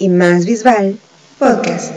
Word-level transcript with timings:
y 0.00 0.08
Más 0.08 0.46
Visual 0.46 0.98
Podcast. 1.38 1.92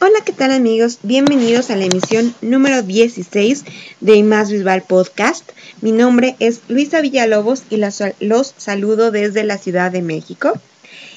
Hola, 0.00 0.20
¿qué 0.24 0.32
tal 0.32 0.50
amigos? 0.50 0.98
Bienvenidos 1.02 1.70
a 1.70 1.76
la 1.76 1.84
emisión 1.84 2.34
número 2.40 2.82
16 2.82 3.64
de 4.00 4.22
Más 4.22 4.50
Visual 4.50 4.82
Podcast. 4.88 5.50
Mi 5.82 5.92
nombre 5.92 6.36
es 6.38 6.62
Luisa 6.68 7.02
Villalobos 7.02 7.64
y 7.68 7.76
los 7.76 8.54
saludo 8.56 9.10
desde 9.10 9.44
la 9.44 9.58
Ciudad 9.58 9.92
de 9.92 10.00
México. 10.00 10.54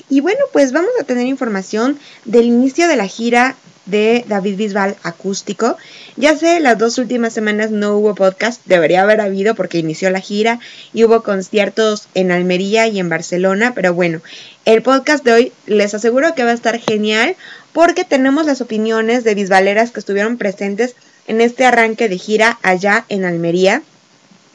Y 0.09 0.19
bueno, 0.19 0.41
pues 0.51 0.73
vamos 0.73 0.91
a 0.99 1.05
tener 1.05 1.27
información 1.27 1.97
del 2.25 2.45
inicio 2.47 2.89
de 2.89 2.97
la 2.97 3.07
gira 3.07 3.55
de 3.85 4.23
David 4.27 4.57
Bisbal 4.57 4.95
acústico. 5.03 5.77
Ya 6.15 6.37
sé, 6.37 6.59
las 6.59 6.77
dos 6.77 6.97
últimas 6.97 7.33
semanas 7.33 7.71
no 7.71 7.97
hubo 7.97 8.15
podcast, 8.15 8.61
debería 8.65 9.01
haber 9.01 9.21
habido 9.21 9.55
porque 9.55 9.79
inició 9.79 10.09
la 10.09 10.19
gira 10.19 10.59
y 10.93 11.03
hubo 11.03 11.23
conciertos 11.23 12.07
en 12.13 12.31
Almería 12.31 12.87
y 12.87 12.99
en 12.99 13.09
Barcelona, 13.09 13.73
pero 13.75 13.93
bueno, 13.93 14.21
el 14.65 14.81
podcast 14.81 15.23
de 15.23 15.33
hoy 15.33 15.51
les 15.65 15.93
aseguro 15.93 16.35
que 16.35 16.43
va 16.43 16.51
a 16.51 16.55
estar 16.55 16.79
genial 16.79 17.35
porque 17.73 18.05
tenemos 18.05 18.45
las 18.45 18.61
opiniones 18.61 19.23
de 19.23 19.35
bisbaleras 19.35 19.91
que 19.91 19.99
estuvieron 19.99 20.37
presentes 20.37 20.95
en 21.27 21.41
este 21.41 21.65
arranque 21.65 22.09
de 22.09 22.17
gira 22.17 22.59
allá 22.61 23.05
en 23.09 23.25
Almería. 23.25 23.81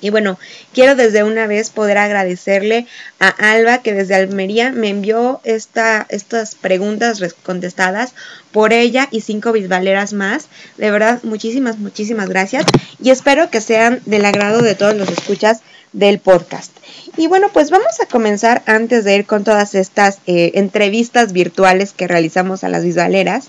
Y 0.01 0.11
bueno, 0.11 0.39
quiero 0.73 0.95
desde 0.95 1.25
una 1.25 1.47
vez 1.47 1.71
poder 1.71 1.99
agradecerle 1.99 2.87
a 3.19 3.29
Alba 3.29 3.83
que 3.83 3.95
desde 3.95 4.15
Almería 4.15 4.71
me 4.71 4.89
envió 4.89 5.41
esta, 5.45 6.07
estas 6.09 6.55
preguntas 6.55 7.21
contestadas 7.43 8.15
por 8.53 8.73
ella 8.73 9.09
y 9.11 9.23
cinco 9.23 9.53
bisbaleras 9.53 10.13
más. 10.13 10.49
De 10.77 10.91
verdad, 10.91 11.21
muchísimas, 11.25 11.79
muchísimas 11.79 12.29
gracias. 12.29 12.65
Y 13.03 13.11
espero 13.11 13.51
que 13.51 13.61
sean 13.61 14.01
del 14.07 14.25
agrado 14.25 14.63
de 14.63 14.75
todos 14.75 14.95
los 14.95 15.09
escuchas 15.09 15.63
del 15.93 16.19
podcast. 16.19 16.73
Y 17.17 17.27
bueno, 17.27 17.49
pues 17.53 17.71
vamos 17.71 18.01
a 18.01 18.07
comenzar 18.07 18.63
antes 18.67 19.05
de 19.05 19.17
ir 19.17 19.27
con 19.27 19.43
todas 19.43 19.75
estas 19.75 20.19
eh, 20.27 20.53
entrevistas 20.55 21.33
virtuales 21.33 21.93
que 21.93 22.07
realizamos 22.07 22.63
a 22.63 22.69
las 22.69 22.85
bisbaleras 22.85 23.49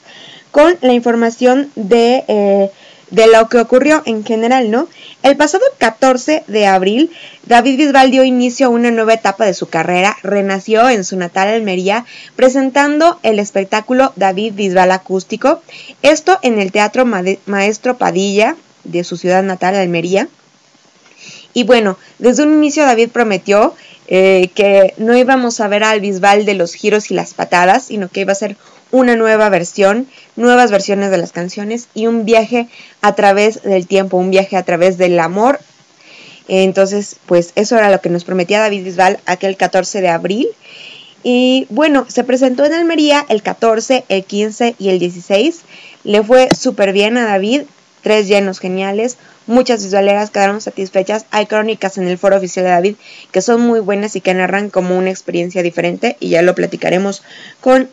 con 0.52 0.78
la 0.82 0.94
información 0.94 1.72
de... 1.76 2.24
Eh, 2.28 2.72
de 3.12 3.28
lo 3.28 3.50
que 3.50 3.60
ocurrió 3.60 4.02
en 4.06 4.24
general, 4.24 4.72
¿no? 4.72 4.88
El 5.24 5.36
pasado 5.38 5.64
14 5.78 6.44
de 6.48 6.68
abril, 6.68 7.12
David 7.46 7.78
Bisbal 7.78 8.12
dio 8.12 8.24
inicio 8.24 8.68
a 8.68 8.70
una 8.70 8.92
nueva 8.92 9.14
etapa 9.14 9.46
de 9.46 9.54
su 9.54 9.68
carrera, 9.68 10.18
renació 10.24 10.90
en 10.90 11.04
su 11.04 11.18
natal 11.18 11.48
Almería, 11.48 12.06
presentando 12.36 13.20
el 13.24 13.40
espectáculo 13.40 14.14
David 14.16 14.54
Bisbal 14.54 14.92
Acústico, 14.92 15.62
esto 16.02 16.40
en 16.42 16.60
el 16.60 16.72
Teatro 16.72 17.06
Maestro 17.46 17.98
Padilla 17.98 18.56
de 18.84 19.04
su 19.04 19.18
ciudad 19.18 19.44
natal, 19.44 19.76
Almería. 19.76 20.28
Y 21.54 21.64
bueno, 21.64 21.98
desde 22.20 22.44
un 22.44 22.54
inicio 22.54 22.86
David 22.86 23.10
prometió 23.10 23.76
eh, 24.08 24.50
que 24.56 24.94
no 24.98 25.16
íbamos 25.16 25.60
a 25.60 25.68
ver 25.68 25.84
al 25.84 26.00
Bisbal 26.00 26.46
de 26.46 26.54
los 26.54 26.74
giros 26.74 27.12
y 27.12 27.14
las 27.14 27.34
patadas, 27.34 27.86
sino 27.86 28.08
que 28.08 28.22
iba 28.22 28.32
a 28.32 28.36
ser 28.36 28.56
una 28.92 29.16
nueva 29.16 29.50
versión, 29.50 30.08
nuevas 30.36 30.72
versiones 30.72 31.12
de 31.12 31.18
las 31.18 31.32
canciones 31.32 31.88
y 31.94 32.08
un 32.08 32.26
viaje 32.26 32.68
a 33.02 33.16
través 33.16 33.62
del 33.64 33.88
tiempo, 33.88 34.18
un 34.18 34.32
viaje 34.32 34.58
a 34.58 34.64
través 34.64 34.98
del 34.98 35.20
amor. 35.20 35.60
Entonces, 36.48 37.18
pues 37.26 37.52
eso 37.56 37.78
era 37.78 37.92
lo 37.92 38.02
que 38.02 38.10
nos 38.10 38.24
prometía 38.24 38.60
David 38.60 38.84
Bisbal 38.84 39.20
aquel 39.26 39.56
14 39.56 40.02
de 40.02 40.10
abril. 40.10 40.48
Y 41.24 41.68
bueno, 41.70 42.06
se 42.08 42.24
presentó 42.24 42.66
en 42.66 42.74
Almería 42.74 43.26
el 43.30 43.44
14, 43.44 44.06
el 44.10 44.24
15 44.24 44.76
y 44.80 44.90
el 44.90 45.00
16. 45.00 45.62
Le 46.04 46.24
fue 46.24 46.50
súper 46.56 46.94
bien 46.94 47.18
a 47.18 47.26
David, 47.26 47.64
tres 48.02 48.28
llenos 48.28 48.60
geniales, 48.60 49.18
muchas 49.48 49.84
visualeras 49.84 50.30
quedaron 50.30 50.62
satisfechas. 50.62 51.26
Hay 51.32 51.46
crónicas 51.48 51.98
en 51.98 52.08
el 52.08 52.18
foro 52.18 52.38
oficial 52.38 52.66
de 52.66 52.72
David 52.72 52.96
que 53.32 53.42
son 53.42 53.62
muy 53.62 53.80
buenas 53.80 54.16
y 54.16 54.22
que 54.22 54.34
narran 54.34 54.70
como 54.70 54.98
una 54.98 55.10
experiencia 55.10 55.64
diferente 55.64 56.18
y 56.20 56.30
ya 56.30 56.42
lo 56.42 56.56
platicaremos 56.56 57.24
con 57.62 57.90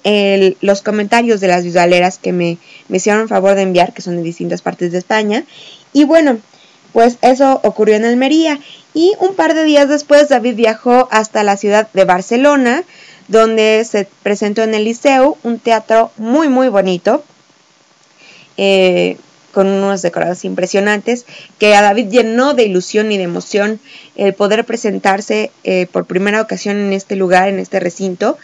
los 0.60 0.82
comentarios 0.82 1.40
de 1.40 1.48
las 1.48 1.64
visualeras 1.64 2.18
que 2.18 2.32
me, 2.32 2.58
me 2.88 2.98
hicieron 2.98 3.28
favor 3.28 3.54
de 3.54 3.62
enviar, 3.62 3.92
que 3.92 4.02
son 4.02 4.16
de 4.16 4.22
distintas 4.22 4.62
partes 4.62 4.92
de 4.92 4.98
España. 4.98 5.44
Y 5.92 6.04
bueno, 6.04 6.38
pues 6.92 7.18
eso 7.22 7.60
ocurrió 7.62 7.96
en 7.96 8.04
Almería 8.04 8.60
y 8.94 9.12
un 9.20 9.34
par 9.34 9.54
de 9.54 9.64
días 9.64 9.88
después 9.88 10.28
David 10.28 10.54
viajó 10.54 11.08
hasta 11.10 11.42
la 11.42 11.56
ciudad 11.56 11.88
de 11.92 12.04
Barcelona 12.04 12.84
donde 13.28 13.84
se 13.84 14.08
presentó 14.22 14.62
en 14.62 14.74
el 14.74 14.84
Liceu, 14.84 15.36
un 15.42 15.58
teatro 15.58 16.12
muy 16.16 16.48
muy 16.48 16.68
bonito. 16.68 17.24
Eh, 18.56 19.18
con 19.56 19.68
unos 19.68 20.02
decorados 20.02 20.44
impresionantes, 20.44 21.24
que 21.58 21.74
a 21.74 21.80
David 21.80 22.10
llenó 22.10 22.52
de 22.52 22.64
ilusión 22.64 23.10
y 23.10 23.16
de 23.16 23.22
emoción 23.22 23.80
el 24.14 24.34
poder 24.34 24.66
presentarse 24.66 25.50
eh, 25.64 25.86
por 25.90 26.04
primera 26.04 26.42
ocasión 26.42 26.76
en 26.76 26.92
este 26.92 27.16
lugar, 27.16 27.48
en 27.48 27.58
este 27.58 27.80
recinto. 27.80 28.36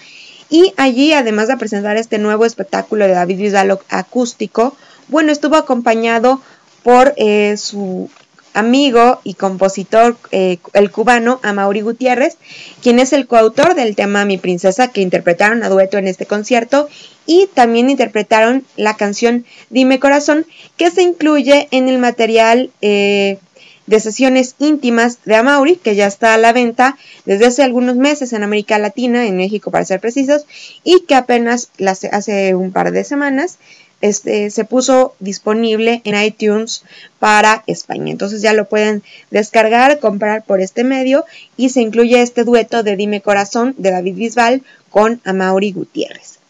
Y 0.48 0.72
allí, 0.78 1.12
además 1.12 1.48
de 1.48 1.58
presentar 1.58 1.98
este 1.98 2.16
nuevo 2.16 2.46
espectáculo 2.46 3.06
de 3.06 3.12
David 3.12 3.36
Vidal 3.36 3.78
acústico, 3.90 4.74
bueno, 5.08 5.32
estuvo 5.32 5.56
acompañado 5.56 6.40
por 6.82 7.12
eh, 7.18 7.58
su 7.58 8.08
amigo 8.54 9.20
y 9.24 9.34
compositor, 9.34 10.16
eh, 10.30 10.58
el 10.72 10.90
cubano 10.90 11.40
Amaury 11.42 11.80
Gutiérrez, 11.80 12.36
quien 12.82 12.98
es 12.98 13.12
el 13.12 13.26
coautor 13.26 13.74
del 13.74 13.96
tema 13.96 14.24
Mi 14.24 14.38
Princesa 14.38 14.88
que 14.88 15.00
interpretaron 15.00 15.62
a 15.62 15.68
dueto 15.68 15.98
en 15.98 16.08
este 16.08 16.26
concierto 16.26 16.88
y 17.26 17.48
también 17.54 17.90
interpretaron 17.90 18.64
la 18.76 18.96
canción 18.96 19.44
Dime 19.70 20.00
Corazón 20.00 20.46
que 20.76 20.90
se 20.90 21.02
incluye 21.02 21.68
en 21.70 21.88
el 21.88 21.98
material 21.98 22.70
eh, 22.82 23.38
de 23.86 24.00
sesiones 24.00 24.54
íntimas 24.58 25.18
de 25.24 25.34
Amaury 25.34 25.76
que 25.76 25.94
ya 25.94 26.06
está 26.06 26.34
a 26.34 26.38
la 26.38 26.52
venta 26.52 26.96
desde 27.24 27.46
hace 27.46 27.62
algunos 27.62 27.96
meses 27.96 28.32
en 28.32 28.42
América 28.42 28.78
Latina, 28.78 29.26
en 29.26 29.36
México 29.36 29.70
para 29.70 29.84
ser 29.84 30.00
precisos, 30.00 30.46
y 30.84 31.00
que 31.00 31.14
apenas 31.14 31.70
hace 32.10 32.54
un 32.54 32.72
par 32.72 32.92
de 32.92 33.04
semanas 33.04 33.58
este, 34.02 34.50
se 34.50 34.64
puso 34.64 35.14
disponible 35.18 36.02
en 36.04 36.22
iTunes 36.22 36.84
para 37.18 37.64
España. 37.66 38.12
Entonces 38.12 38.42
ya 38.42 38.52
lo 38.52 38.68
pueden 38.68 39.02
descargar, 39.30 39.98
comprar 40.00 40.44
por 40.44 40.60
este 40.60 40.84
medio 40.84 41.24
y 41.56 41.70
se 41.70 41.80
incluye 41.80 42.20
este 42.20 42.44
dueto 42.44 42.82
de 42.82 42.96
Dime 42.96 43.22
Corazón 43.22 43.74
de 43.78 43.90
David 43.90 44.16
Bisbal 44.16 44.62
con 44.90 45.20
Amaury 45.24 45.72
Gutiérrez. 45.72 46.42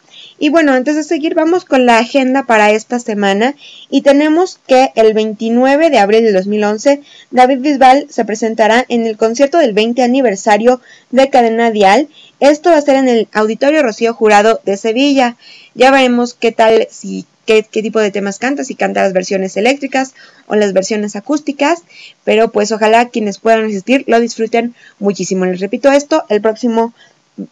Y 0.43 0.49
bueno, 0.49 0.73
antes 0.73 0.97
de 0.97 1.05
seguir, 1.05 1.37
vamos 1.37 1.65
con 1.65 1.87
la 1.87 1.99
agenda 1.99 2.47
para 2.47 2.73
esta 2.73 2.99
semana. 2.99 3.55
Y 3.91 4.03
tenemos 4.03 4.59
que 4.67 4.91
el 4.97 5.15
29 5.15 5.89
de 5.89 6.01
abril 6.01 6.25
de 6.25 6.33
2011, 6.33 7.01
David 7.31 7.59
Bisbal 7.61 8.07
se 8.11 8.25
presentará 8.25 8.85
en 8.89 9.07
el 9.07 9.17
concierto 9.17 9.59
del 9.59 9.73
20 9.73 10.03
aniversario 10.03 10.81
de 11.11 11.31
Cadena 11.31 11.71
Dial. 11.71 12.09
Esto 12.41 12.71
va 12.71 12.79
a 12.79 12.83
ser 12.83 12.97
en 12.97 13.09
el 13.09 13.29
Auditorio 13.33 13.85
Rocío 13.85 14.15
Jurado 14.15 14.61
de 14.65 14.77
Sevilla. 14.77 15.37
Ya 15.75 15.91
veremos 15.91 16.35
qué 16.35 16.53
tal, 16.53 16.87
si 16.91 17.27
qué, 17.47 17.63
tipo 17.63 18.01
de 18.01 18.11
temas 18.11 18.39
canta, 18.39 18.65
si 18.65 18.75
canta 18.75 19.03
las 19.03 19.13
versiones 19.13 19.57
eléctricas 19.57 20.15
o 20.47 20.55
las 20.55 20.73
versiones 20.73 21.17
acústicas, 21.17 21.83
pero 22.25 22.53
pues 22.53 22.73
ojalá 22.73 23.09
quienes 23.09 23.39
puedan 23.39 23.65
asistir 23.65 24.05
lo 24.07 24.21
disfruten 24.21 24.75
muchísimo. 24.99 25.45
Les 25.45 25.61
repito 25.61 25.91
esto, 25.91 26.25
el 26.29 26.41
próximo 26.41 26.95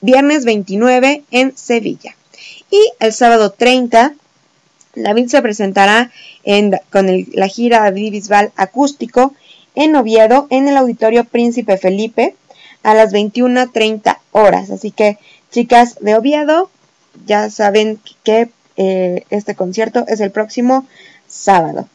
viernes 0.01 0.45
29 0.45 1.25
en 1.31 1.57
Sevilla. 1.57 2.15
Y 2.71 2.81
el 3.01 3.13
sábado 3.13 3.51
30, 3.51 4.15
David 4.95 5.29
se 5.29 5.43
presentará 5.43 6.11
en, 6.45 6.73
con 6.91 7.09
la 7.33 7.49
gira 7.49 7.81
David 7.81 8.13
Bisbal 8.13 8.53
acústico 8.57 9.35
en 9.75 9.97
Oviedo, 9.97 10.47
en 10.51 10.69
el 10.69 10.77
Auditorio 10.77 11.25
Príncipe 11.25 11.77
Felipe, 11.79 12.35
a 12.83 12.95
las 12.95 13.13
21.30 13.13 14.19
horas. 14.33 14.71
Así 14.71 14.91
que, 14.91 15.19
chicas 15.51 15.97
de 16.01 16.15
Oviedo, 16.15 16.71
ya 17.27 17.51
saben 17.51 18.01
que 18.25 18.49
eh, 18.77 19.25
este 19.31 19.55
concierto 19.55 20.05
es 20.09 20.21
el 20.21 20.31
próximo 20.31 20.87
sábado. 21.29 21.89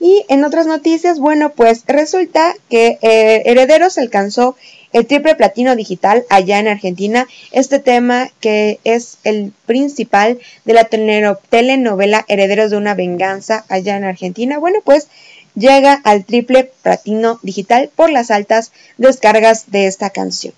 Y 0.00 0.24
en 0.28 0.44
otras 0.44 0.66
noticias, 0.66 1.18
bueno, 1.18 1.50
pues 1.50 1.84
resulta 1.86 2.54
que 2.68 2.98
eh, 3.00 3.42
Herederos 3.46 3.96
alcanzó 3.98 4.56
el 4.92 5.06
triple 5.06 5.34
platino 5.34 5.76
digital 5.76 6.24
allá 6.30 6.58
en 6.58 6.68
Argentina. 6.68 7.26
Este 7.52 7.78
tema 7.78 8.30
que 8.40 8.78
es 8.84 9.18
el 9.24 9.52
principal 9.66 10.38
de 10.64 10.72
la 10.72 10.84
telenovela 10.84 12.24
Herederos 12.28 12.70
de 12.70 12.76
una 12.76 12.94
venganza 12.94 13.64
allá 13.68 13.96
en 13.96 14.04
Argentina. 14.04 14.58
Bueno, 14.58 14.80
pues 14.84 15.08
llega 15.54 15.94
al 16.04 16.24
triple 16.24 16.70
platino 16.82 17.38
digital 17.42 17.90
por 17.94 18.10
las 18.10 18.30
altas 18.30 18.72
descargas 18.98 19.70
de 19.70 19.86
esta 19.86 20.10
canción. 20.10 20.54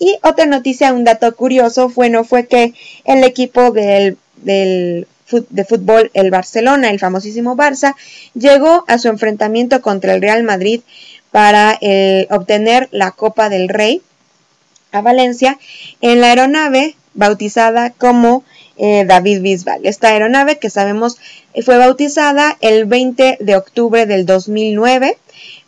Y 0.00 0.18
otra 0.24 0.46
noticia, 0.46 0.92
un 0.92 1.04
dato 1.04 1.36
curioso, 1.36 1.88
bueno, 1.90 2.24
fue 2.24 2.48
que 2.48 2.74
el 3.04 3.22
equipo 3.22 3.70
del, 3.70 4.18
del 4.36 5.06
de 5.50 5.64
fútbol, 5.64 6.10
el 6.14 6.32
Barcelona, 6.32 6.90
el 6.90 6.98
famosísimo 6.98 7.54
Barça, 7.56 7.94
llegó 8.34 8.84
a 8.88 8.98
su 8.98 9.06
enfrentamiento 9.06 9.80
contra 9.80 10.14
el 10.14 10.22
Real 10.22 10.42
Madrid 10.42 10.80
para 11.30 11.78
obtener 12.30 12.88
la 12.90 13.12
Copa 13.12 13.48
del 13.48 13.68
Rey 13.68 14.02
a 14.92 15.00
Valencia 15.02 15.58
en 16.00 16.20
la 16.20 16.28
aeronave 16.28 16.96
bautizada 17.14 17.90
como 17.90 18.44
eh, 18.76 19.04
David 19.06 19.42
Bisbal. 19.42 19.84
Esta 19.84 20.08
aeronave 20.08 20.58
que 20.58 20.70
sabemos 20.70 21.18
eh, 21.54 21.62
fue 21.62 21.76
bautizada 21.76 22.56
el 22.60 22.86
20 22.86 23.38
de 23.40 23.56
octubre 23.56 24.06
del 24.06 24.26
2009 24.26 25.18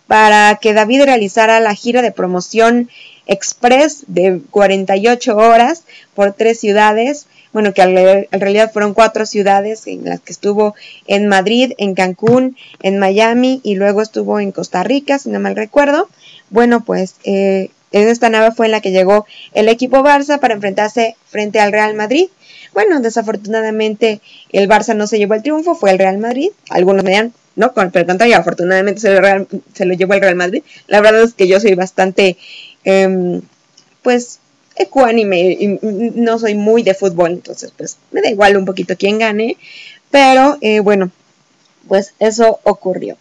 para 0.06 0.56
que 0.61 0.75
David 0.75 1.05
realizara 1.05 1.61
la 1.61 1.75
gira 1.75 2.02
de 2.02 2.12
promoción 2.12 2.90
express 3.26 4.04
de 4.06 4.40
48 4.50 5.36
horas 5.36 5.84
por 6.14 6.32
tres 6.32 6.60
ciudades 6.60 7.26
bueno, 7.52 7.74
que 7.74 7.82
en 7.82 8.40
realidad 8.40 8.72
fueron 8.72 8.94
cuatro 8.94 9.26
ciudades 9.26 9.86
en 9.86 10.06
las 10.06 10.20
que 10.20 10.32
estuvo 10.32 10.74
en 11.06 11.28
Madrid, 11.28 11.72
en 11.76 11.94
Cancún, 11.94 12.56
en 12.82 12.98
Miami 12.98 13.60
y 13.62 13.74
luego 13.74 14.00
estuvo 14.00 14.40
en 14.40 14.52
Costa 14.52 14.82
Rica, 14.82 15.19
si 15.19 15.28
no 15.28 15.38
mal 15.38 15.54
recuerdo. 15.54 16.08
Bueno, 16.48 16.82
pues 16.82 17.16
eh, 17.24 17.70
en 17.92 18.08
esta 18.08 18.30
nave 18.30 18.52
fue 18.52 18.66
en 18.66 18.72
la 18.72 18.80
que 18.80 18.90
llegó 18.90 19.26
el 19.52 19.68
equipo 19.68 19.98
Barça 19.98 20.40
para 20.40 20.54
enfrentarse 20.54 21.14
frente 21.26 21.60
al 21.60 21.72
Real 21.72 21.94
Madrid. 21.94 22.28
Bueno, 22.72 23.00
desafortunadamente 23.00 24.22
el 24.50 24.66
Barça 24.66 24.96
no 24.96 25.06
se 25.06 25.18
llevó 25.18 25.34
el 25.34 25.42
triunfo, 25.42 25.75
fue 25.75 25.90
el 25.90 25.98
Real 25.98 26.16
Madrid. 26.16 26.48
Algunos 26.70 27.04
me 27.04 27.10
dirán, 27.10 27.34
no, 27.54 27.75
pero 27.75 28.06
contrario, 28.06 28.38
afortunadamente 28.38 29.00
se 29.02 29.20
lo, 29.20 29.46
se 29.75 29.84
lo, 29.84 29.92
llevó 29.92 30.14
el 30.14 30.22
Real 30.22 30.36
Madrid. 30.36 30.62
La 30.86 31.02
verdad 31.02 31.22
es 31.22 31.34
que 31.34 31.48
yo 31.48 31.60
soy 31.60 31.75
bastante, 31.75 32.38
eh, 32.84 33.40
pues, 34.02 34.38
ecuánime 34.76 35.40
y 35.52 35.79
no 35.82 36.38
soy 36.38 36.55
muy 36.55 36.82
de 36.82 36.94
fútbol, 36.94 37.32
entonces 37.32 37.73
pues 37.76 37.99
me 38.11 38.23
da 38.23 38.31
igual 38.31 38.56
un 38.56 38.64
poquito 38.64 38.96
quién 38.96 39.19
gane, 39.19 39.56
pero 40.11 40.58
eh, 40.61 40.81
bueno, 40.81 41.11
pues 41.88 42.14
eso 42.19 42.61
ocurrió. 42.64 43.17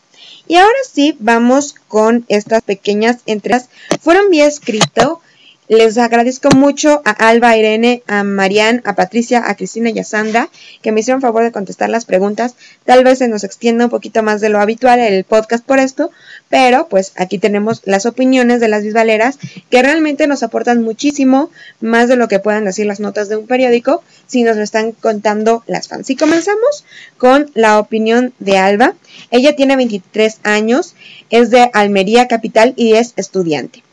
Y 0.47 0.55
ahora 0.55 0.77
sí, 0.91 1.15
vamos 1.19 1.75
con 1.87 2.25
estas 2.27 2.61
pequeñas 2.63 3.19
entregas. 3.25 3.69
Fueron 4.01 4.29
vía 4.29 4.47
escrito 4.47 5.21
les 5.71 5.97
agradezco 5.97 6.49
mucho 6.53 7.01
a 7.05 7.11
Alba, 7.11 7.51
a 7.51 7.57
Irene, 7.57 8.03
a 8.05 8.25
Marian, 8.25 8.81
a 8.83 8.93
Patricia, 8.93 9.41
a 9.49 9.55
Cristina 9.55 9.89
y 9.89 9.99
a 9.99 10.03
Sandra 10.03 10.49
que 10.81 10.91
me 10.91 10.99
hicieron 10.99 11.21
favor 11.21 11.43
de 11.43 11.53
contestar 11.53 11.89
las 11.89 12.03
preguntas. 12.03 12.55
Tal 12.83 13.05
vez 13.05 13.19
se 13.19 13.29
nos 13.29 13.45
extienda 13.45 13.85
un 13.85 13.89
poquito 13.89 14.21
más 14.21 14.41
de 14.41 14.49
lo 14.49 14.59
habitual 14.59 14.99
el 14.99 15.23
podcast 15.23 15.65
por 15.65 15.79
esto, 15.79 16.11
pero 16.49 16.89
pues 16.89 17.13
aquí 17.15 17.39
tenemos 17.39 17.83
las 17.85 18.05
opiniones 18.05 18.59
de 18.59 18.67
las 18.67 18.83
bisbaleras 18.83 19.39
que 19.69 19.81
realmente 19.81 20.27
nos 20.27 20.43
aportan 20.43 20.83
muchísimo 20.83 21.49
más 21.79 22.09
de 22.09 22.17
lo 22.17 22.27
que 22.27 22.39
puedan 22.39 22.65
decir 22.65 22.85
las 22.85 22.99
notas 22.99 23.29
de 23.29 23.37
un 23.37 23.47
periódico 23.47 24.03
si 24.27 24.43
nos 24.43 24.57
lo 24.57 24.63
están 24.63 24.91
contando 24.91 25.63
las 25.67 25.87
fans. 25.87 26.09
Y 26.09 26.17
comenzamos 26.17 26.83
con 27.17 27.49
la 27.53 27.79
opinión 27.79 28.33
de 28.39 28.57
Alba. 28.57 28.95
Ella 29.29 29.55
tiene 29.55 29.77
23 29.77 30.41
años, 30.43 30.95
es 31.29 31.49
de 31.49 31.69
Almería 31.71 32.27
Capital 32.27 32.73
y 32.75 32.95
es 32.95 33.13
estudiante. 33.15 33.83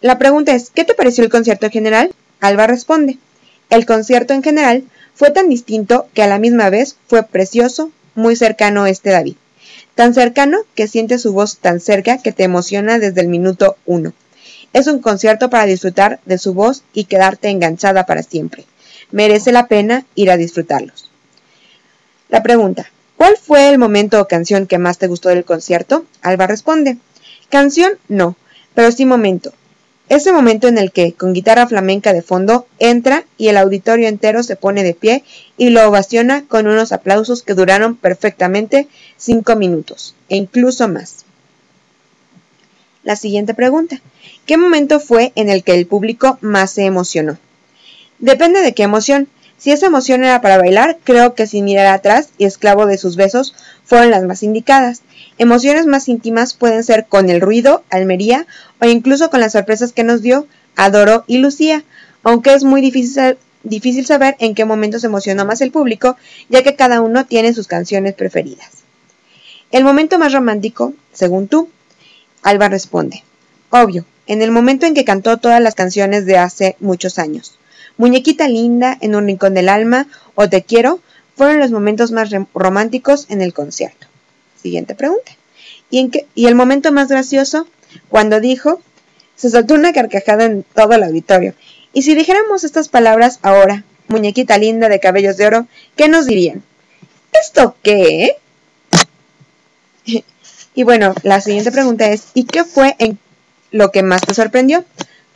La 0.00 0.16
pregunta 0.18 0.54
es, 0.54 0.70
¿qué 0.70 0.84
te 0.84 0.94
pareció 0.94 1.24
el 1.24 1.30
concierto 1.30 1.66
en 1.66 1.72
general? 1.72 2.14
Alba 2.40 2.68
responde, 2.68 3.18
el 3.68 3.84
concierto 3.84 4.32
en 4.32 4.44
general 4.44 4.84
fue 5.14 5.32
tan 5.32 5.48
distinto 5.48 6.06
que 6.14 6.22
a 6.22 6.28
la 6.28 6.38
misma 6.38 6.70
vez 6.70 6.96
fue 7.08 7.24
precioso, 7.24 7.90
muy 8.14 8.36
cercano 8.36 8.86
este 8.86 9.10
David. 9.10 9.34
Tan 9.96 10.14
cercano 10.14 10.58
que 10.76 10.86
sientes 10.86 11.22
su 11.22 11.32
voz 11.32 11.58
tan 11.58 11.80
cerca 11.80 12.18
que 12.18 12.30
te 12.30 12.44
emociona 12.44 13.00
desde 13.00 13.20
el 13.20 13.26
minuto 13.26 13.76
uno. 13.86 14.12
Es 14.72 14.86
un 14.86 15.00
concierto 15.00 15.50
para 15.50 15.66
disfrutar 15.66 16.20
de 16.24 16.38
su 16.38 16.54
voz 16.54 16.84
y 16.92 17.04
quedarte 17.04 17.48
enganchada 17.48 18.06
para 18.06 18.22
siempre. 18.22 18.66
Merece 19.10 19.50
la 19.50 19.66
pena 19.66 20.06
ir 20.14 20.30
a 20.30 20.36
disfrutarlos. 20.36 21.10
La 22.28 22.44
pregunta, 22.44 22.88
¿cuál 23.16 23.36
fue 23.36 23.68
el 23.68 23.78
momento 23.78 24.20
o 24.20 24.28
canción 24.28 24.68
que 24.68 24.78
más 24.78 24.98
te 24.98 25.08
gustó 25.08 25.30
del 25.30 25.44
concierto? 25.44 26.04
Alba 26.22 26.46
responde, 26.46 26.98
canción 27.48 27.94
no, 28.06 28.36
pero 28.74 28.92
sí 28.92 29.04
momento. 29.04 29.52
Ese 30.08 30.32
momento 30.32 30.68
en 30.68 30.78
el 30.78 30.90
que, 30.90 31.12
con 31.12 31.34
guitarra 31.34 31.66
flamenca 31.66 32.12
de 32.14 32.22
fondo, 32.22 32.66
entra 32.78 33.24
y 33.36 33.48
el 33.48 33.58
auditorio 33.58 34.08
entero 34.08 34.42
se 34.42 34.56
pone 34.56 34.82
de 34.82 34.94
pie 34.94 35.22
y 35.58 35.68
lo 35.68 35.86
ovaciona 35.86 36.44
con 36.46 36.66
unos 36.66 36.92
aplausos 36.92 37.42
que 37.42 37.54
duraron 37.54 37.94
perfectamente 37.94 38.88
cinco 39.18 39.54
minutos, 39.54 40.14
e 40.30 40.36
incluso 40.36 40.88
más. 40.88 41.26
La 43.04 43.16
siguiente 43.16 43.52
pregunta. 43.52 44.00
¿Qué 44.46 44.56
momento 44.56 44.98
fue 44.98 45.32
en 45.34 45.50
el 45.50 45.62
que 45.62 45.74
el 45.74 45.86
público 45.86 46.38
más 46.40 46.72
se 46.72 46.84
emocionó? 46.84 47.38
Depende 48.18 48.60
de 48.60 48.74
qué 48.74 48.84
emoción. 48.84 49.28
Si 49.58 49.72
esa 49.72 49.86
emoción 49.86 50.22
era 50.22 50.40
para 50.40 50.56
bailar, 50.56 50.98
creo 51.02 51.34
que 51.34 51.48
sin 51.48 51.64
mirar 51.64 51.86
atrás 51.86 52.28
y 52.38 52.44
esclavo 52.44 52.86
de 52.86 52.96
sus 52.96 53.16
besos 53.16 53.54
fueron 53.84 54.10
las 54.10 54.22
más 54.22 54.44
indicadas. 54.44 55.02
Emociones 55.36 55.86
más 55.86 56.08
íntimas 56.08 56.54
pueden 56.54 56.84
ser 56.84 57.06
con 57.06 57.28
el 57.28 57.40
ruido, 57.40 57.82
Almería, 57.90 58.46
o 58.80 58.86
incluso 58.86 59.30
con 59.30 59.40
las 59.40 59.52
sorpresas 59.52 59.92
que 59.92 60.04
nos 60.04 60.22
dio 60.22 60.46
Adoro 60.76 61.24
y 61.26 61.38
Lucía, 61.38 61.82
aunque 62.22 62.54
es 62.54 62.62
muy 62.62 62.80
difícil, 62.80 63.36
difícil 63.64 64.06
saber 64.06 64.36
en 64.38 64.54
qué 64.54 64.64
momento 64.64 65.00
se 65.00 65.08
emocionó 65.08 65.44
más 65.44 65.60
el 65.60 65.72
público, 65.72 66.16
ya 66.48 66.62
que 66.62 66.76
cada 66.76 67.00
uno 67.00 67.26
tiene 67.26 67.52
sus 67.52 67.66
canciones 67.66 68.14
preferidas. 68.14 68.70
El 69.72 69.82
momento 69.82 70.18
más 70.18 70.32
romántico, 70.32 70.94
según 71.12 71.48
tú, 71.48 71.68
Alba 72.42 72.68
responde, 72.68 73.24
obvio, 73.70 74.04
en 74.28 74.40
el 74.40 74.52
momento 74.52 74.86
en 74.86 74.94
que 74.94 75.04
cantó 75.04 75.38
todas 75.38 75.60
las 75.60 75.74
canciones 75.74 76.26
de 76.26 76.38
hace 76.38 76.76
muchos 76.78 77.18
años. 77.18 77.57
Muñequita 77.98 78.48
linda, 78.48 78.96
en 79.00 79.14
un 79.14 79.26
rincón 79.26 79.54
del 79.54 79.68
alma 79.68 80.06
o 80.34 80.48
Te 80.48 80.62
quiero 80.62 81.00
fueron 81.36 81.60
los 81.60 81.70
momentos 81.70 82.10
más 82.10 82.30
románticos 82.54 83.26
en 83.28 83.42
el 83.42 83.52
concierto. 83.52 84.06
Siguiente 84.60 84.94
pregunta. 84.94 85.32
¿Y, 85.90 86.00
en 86.00 86.10
qué, 86.10 86.26
¿Y 86.34 86.46
el 86.46 86.54
momento 86.54 86.92
más 86.92 87.08
gracioso? 87.08 87.68
Cuando 88.08 88.40
dijo, 88.40 88.80
se 89.36 89.50
soltó 89.50 89.74
una 89.74 89.92
carcajada 89.92 90.44
en 90.44 90.64
todo 90.74 90.94
el 90.94 91.04
auditorio. 91.04 91.54
Y 91.92 92.02
si 92.02 92.14
dijéramos 92.14 92.64
estas 92.64 92.88
palabras 92.88 93.38
ahora, 93.42 93.84
muñequita 94.08 94.58
linda 94.58 94.88
de 94.88 95.00
cabellos 95.00 95.36
de 95.36 95.46
oro, 95.46 95.66
¿qué 95.96 96.08
nos 96.08 96.26
dirían? 96.26 96.62
¿Esto 97.40 97.76
qué? 97.82 98.36
y 100.74 100.82
bueno, 100.82 101.14
la 101.22 101.40
siguiente 101.40 101.72
pregunta 101.72 102.10
es, 102.10 102.28
¿y 102.34 102.44
qué 102.44 102.64
fue 102.64 102.96
en 102.98 103.18
lo 103.70 103.90
que 103.90 104.02
más 104.02 104.22
te 104.22 104.34
sorprendió? 104.34 104.84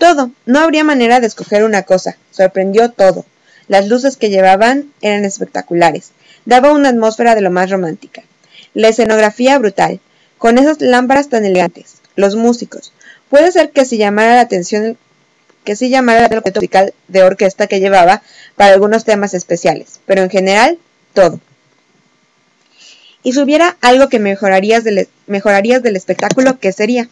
Todo, 0.02 0.32
no 0.46 0.58
habría 0.58 0.82
manera 0.82 1.20
de 1.20 1.28
escoger 1.28 1.62
una 1.62 1.84
cosa, 1.84 2.16
sorprendió 2.32 2.90
todo. 2.90 3.24
Las 3.68 3.86
luces 3.86 4.16
que 4.16 4.30
llevaban 4.30 4.92
eran 5.00 5.24
espectaculares, 5.24 6.10
daba 6.44 6.72
una 6.72 6.88
atmósfera 6.88 7.36
de 7.36 7.40
lo 7.40 7.52
más 7.52 7.70
romántica. 7.70 8.24
La 8.74 8.88
escenografía 8.88 9.56
brutal, 9.60 10.00
con 10.38 10.58
esas 10.58 10.80
lámparas 10.80 11.28
tan 11.28 11.44
elegantes, 11.44 11.98
los 12.16 12.34
músicos. 12.34 12.92
Puede 13.30 13.52
ser 13.52 13.70
que 13.70 13.84
si 13.84 13.96
llamara 13.96 14.34
la 14.34 14.40
atención 14.40 14.98
que 15.62 15.76
sí 15.76 15.88
llamara 15.88 16.22
la 16.22 16.28
atención 16.28 16.54
musical 16.56 16.94
de 17.06 17.22
orquesta 17.22 17.68
que 17.68 17.78
llevaba 17.78 18.22
para 18.56 18.74
algunos 18.74 19.04
temas 19.04 19.34
especiales, 19.34 20.00
pero 20.04 20.22
en 20.22 20.30
general 20.30 20.78
todo. 21.14 21.38
Y 23.22 23.34
si 23.34 23.38
hubiera 23.40 23.76
algo 23.80 24.08
que 24.08 24.18
del, 24.82 25.08
mejorarías 25.28 25.82
del 25.84 25.94
espectáculo, 25.94 26.58
¿qué 26.58 26.72
sería? 26.72 27.08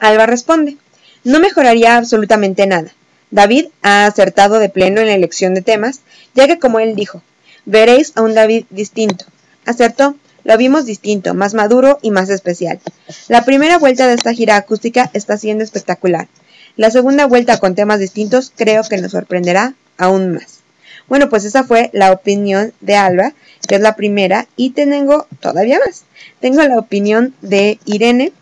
Alba 0.00 0.26
responde, 0.26 0.78
no 1.24 1.40
mejoraría 1.40 1.96
absolutamente 1.96 2.66
nada. 2.66 2.92
David 3.30 3.66
ha 3.82 4.06
acertado 4.06 4.58
de 4.58 4.68
pleno 4.68 5.00
en 5.00 5.06
la 5.06 5.14
elección 5.14 5.54
de 5.54 5.62
temas, 5.62 6.00
ya 6.34 6.46
que 6.46 6.58
como 6.58 6.80
él 6.80 6.94
dijo, 6.94 7.22
veréis 7.64 8.12
a 8.14 8.22
un 8.22 8.34
David 8.34 8.66
distinto. 8.70 9.24
Acertó, 9.64 10.16
lo 10.44 10.56
vimos 10.58 10.86
distinto, 10.86 11.34
más 11.34 11.54
maduro 11.54 11.98
y 12.02 12.10
más 12.10 12.28
especial. 12.28 12.80
La 13.28 13.44
primera 13.44 13.78
vuelta 13.78 14.06
de 14.06 14.14
esta 14.14 14.34
gira 14.34 14.56
acústica 14.56 15.10
está 15.14 15.38
siendo 15.38 15.64
espectacular. 15.64 16.28
La 16.76 16.90
segunda 16.90 17.26
vuelta 17.26 17.58
con 17.58 17.74
temas 17.74 18.00
distintos 18.00 18.52
creo 18.54 18.82
que 18.82 18.98
nos 18.98 19.12
sorprenderá 19.12 19.74
aún 19.98 20.34
más. 20.34 20.60
Bueno, 21.08 21.28
pues 21.28 21.44
esa 21.44 21.64
fue 21.64 21.90
la 21.92 22.12
opinión 22.12 22.72
de 22.80 22.96
Alba, 22.96 23.34
que 23.68 23.74
es 23.74 23.80
la 23.80 23.96
primera, 23.96 24.46
y 24.56 24.70
tengo 24.70 25.26
todavía 25.40 25.78
más. 25.84 26.04
Tengo 26.40 26.62
la 26.62 26.78
opinión 26.78 27.34
de 27.42 27.78
Irene. 27.84 28.32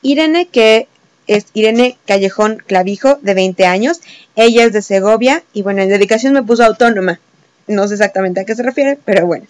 Irene 0.00 0.48
que 0.48 0.88
es 1.26 1.46
Irene 1.54 1.98
Callejón 2.06 2.62
Clavijo, 2.66 3.18
de 3.22 3.34
20 3.34 3.66
años. 3.66 4.00
Ella 4.36 4.64
es 4.64 4.72
de 4.72 4.82
Segovia 4.82 5.42
y 5.52 5.62
bueno, 5.62 5.82
en 5.82 5.88
dedicación 5.88 6.32
me 6.32 6.42
puso 6.42 6.64
autónoma. 6.64 7.20
No 7.66 7.86
sé 7.88 7.94
exactamente 7.94 8.40
a 8.40 8.44
qué 8.44 8.54
se 8.54 8.62
refiere, 8.62 8.98
pero 9.04 9.26
bueno. 9.26 9.46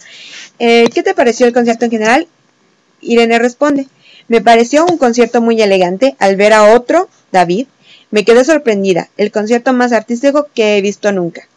Eh, 0.58 0.88
¿Qué 0.94 1.02
te 1.02 1.14
pareció 1.14 1.46
el 1.46 1.52
concierto 1.52 1.84
en 1.86 1.90
general? 1.90 2.28
Irene 3.00 3.38
responde, 3.38 3.88
me 4.28 4.40
pareció 4.40 4.86
un 4.86 4.98
concierto 4.98 5.40
muy 5.40 5.60
elegante 5.60 6.16
al 6.18 6.36
ver 6.36 6.52
a 6.52 6.74
otro, 6.74 7.08
David. 7.32 7.66
Me 8.10 8.24
quedé 8.24 8.44
sorprendida, 8.44 9.08
el 9.16 9.32
concierto 9.32 9.72
más 9.72 9.92
artístico 9.92 10.48
que 10.54 10.76
he 10.76 10.82
visto 10.82 11.10
nunca. 11.12 11.48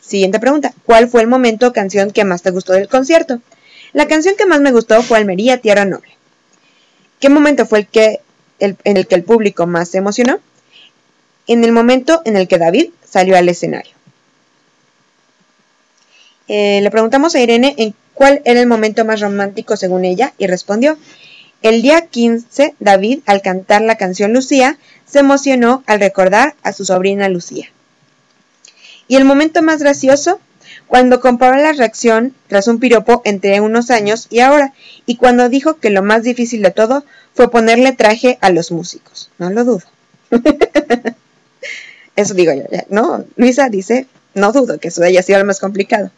Siguiente 0.00 0.38
pregunta, 0.38 0.74
¿cuál 0.84 1.08
fue 1.08 1.22
el 1.22 1.28
momento 1.28 1.68
o 1.68 1.72
canción 1.72 2.10
que 2.10 2.24
más 2.24 2.42
te 2.42 2.50
gustó 2.50 2.74
del 2.74 2.88
concierto? 2.88 3.40
La 3.92 4.06
canción 4.06 4.34
que 4.36 4.46
más 4.46 4.60
me 4.60 4.72
gustó 4.72 5.02
fue 5.02 5.18
Almería, 5.18 5.58
Tierra 5.60 5.84
Noble. 5.84 6.12
¿Qué 7.20 7.28
momento 7.28 7.66
fue 7.66 7.80
el 7.80 7.86
que 7.86 8.20
en 8.62 8.96
el 8.96 9.06
que 9.06 9.14
el 9.14 9.24
público 9.24 9.66
más 9.66 9.90
se 9.90 9.98
emocionó, 9.98 10.40
en 11.46 11.64
el 11.64 11.72
momento 11.72 12.22
en 12.24 12.36
el 12.36 12.48
que 12.48 12.58
David 12.58 12.90
salió 13.04 13.36
al 13.36 13.48
escenario. 13.48 13.92
Eh, 16.48 16.80
le 16.82 16.90
preguntamos 16.90 17.34
a 17.34 17.40
Irene 17.40 17.74
en 17.78 17.94
cuál 18.14 18.42
era 18.44 18.60
el 18.60 18.66
momento 18.66 19.04
más 19.04 19.20
romántico 19.20 19.76
según 19.76 20.04
ella 20.04 20.34
y 20.38 20.46
respondió, 20.46 20.98
el 21.62 21.82
día 21.82 22.06
15 22.06 22.74
David 22.80 23.20
al 23.26 23.40
cantar 23.40 23.82
la 23.82 23.96
canción 23.96 24.32
Lucía 24.32 24.78
se 25.06 25.20
emocionó 25.20 25.84
al 25.86 26.00
recordar 26.00 26.54
a 26.62 26.72
su 26.72 26.84
sobrina 26.84 27.28
Lucía. 27.28 27.70
Y 29.08 29.16
el 29.16 29.24
momento 29.24 29.62
más 29.62 29.80
gracioso 29.80 30.40
cuando 30.92 31.20
comparó 31.20 31.56
la 31.56 31.72
reacción 31.72 32.34
tras 32.48 32.68
un 32.68 32.78
piropo 32.78 33.22
entre 33.24 33.62
unos 33.62 33.90
años 33.90 34.26
y 34.28 34.40
ahora, 34.40 34.74
y 35.06 35.16
cuando 35.16 35.48
dijo 35.48 35.78
que 35.78 35.88
lo 35.88 36.02
más 36.02 36.22
difícil 36.22 36.60
de 36.60 36.70
todo 36.70 37.02
fue 37.32 37.50
ponerle 37.50 37.92
traje 37.92 38.36
a 38.42 38.50
los 38.50 38.70
músicos. 38.70 39.30
No 39.38 39.48
lo 39.48 39.64
dudo. 39.64 39.84
Eso 42.16 42.34
digo 42.34 42.52
yo, 42.52 42.64
¿no? 42.90 43.24
Luisa 43.36 43.70
dice, 43.70 44.06
no 44.34 44.52
dudo 44.52 44.78
que 44.78 44.88
eso 44.88 45.02
haya 45.02 45.22
sido 45.22 45.38
lo 45.38 45.46
más 45.46 45.60
complicado. 45.60 46.10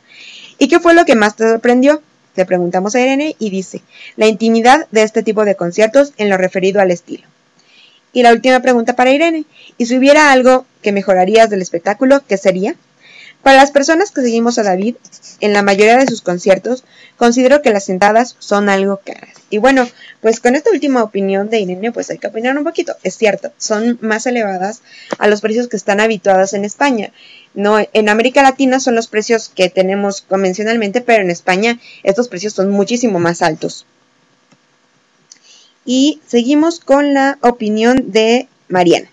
¿Y 0.59 0.67
qué 0.67 0.81
fue 0.81 0.93
lo 0.93 1.05
que 1.05 1.15
más 1.15 1.37
te 1.37 1.49
sorprendió? 1.49 2.03
Le 2.35 2.45
preguntamos 2.45 2.97
a 2.97 3.01
Irene 3.01 3.37
y 3.39 3.51
dice, 3.51 3.81
la 4.17 4.27
intimidad 4.27 4.89
de 4.91 5.05
este 5.05 5.23
tipo 5.23 5.45
de 5.45 5.55
conciertos 5.55 6.15
en 6.17 6.31
lo 6.31 6.37
referido 6.37 6.81
al 6.81 6.91
estilo. 6.91 7.29
Y 8.13 8.25
la 8.25 8.33
última 8.33 8.59
pregunta 8.59 8.97
para 8.97 9.13
Irene, 9.13 9.45
¿y 9.79 9.87
si 9.87 9.97
hubiera 9.97 10.33
algo 10.33 10.67
que 10.83 10.91
mejorarías 10.91 11.49
del 11.49 11.63
espectáculo, 11.63 12.25
qué 12.27 12.37
sería? 12.39 12.75
Para 13.45 13.59
las 13.59 13.73
personas 13.73 14.11
que 14.11 14.23
seguimos 14.23 14.59
a 14.59 14.63
David, 14.63 14.97
en 15.41 15.53
la 15.53 15.63
mayoría 15.63 15.99
de 15.99 16.07
sus 16.07 16.23
conciertos, 16.23 16.83
considero 17.19 17.61
que 17.61 17.71
las 17.71 17.85
sentadas 17.85 18.37
son 18.39 18.71
algo 18.71 19.03
caras. 19.05 19.37
Y 19.51 19.59
bueno, 19.59 19.87
pues 20.23 20.41
con 20.41 20.55
esta 20.55 20.71
última 20.71 21.03
opinión 21.03 21.51
de 21.51 21.61
Irene, 21.61 21.93
pues 21.93 22.09
hay 22.09 22.17
que 22.17 22.29
opinar 22.29 22.57
un 22.57 22.65
poquito. 22.65 22.97
Es 23.03 23.19
cierto, 23.19 23.53
son 23.59 23.99
más 24.01 24.27
elevadas 24.27 24.81
a 25.19 25.29
los 25.29 25.43
precios 25.43 25.69
que 25.69 25.77
están 25.77 26.01
habituados 26.01 26.55
en 26.55 26.65
España. 26.65 27.13
No, 27.53 27.77
en 27.93 28.09
América 28.09 28.43
Latina 28.43 28.81
son 28.81 28.95
los 28.95 29.09
precios 29.09 29.51
que 29.55 29.69
tenemos 29.69 30.23
convencionalmente, 30.23 31.03
pero 31.03 31.23
en 31.23 31.31
España 31.31 31.79
estos 32.03 32.29
precios 32.29 32.55
son 32.55 32.71
muchísimo 32.71 33.21
más 33.21 33.43
altos. 33.43 33.85
Y 35.85 36.23
seguimos 36.27 36.81
con 36.81 37.13
la 37.13 37.37
opinión 37.43 38.11
de 38.11 38.49
Mariana. 38.69 39.11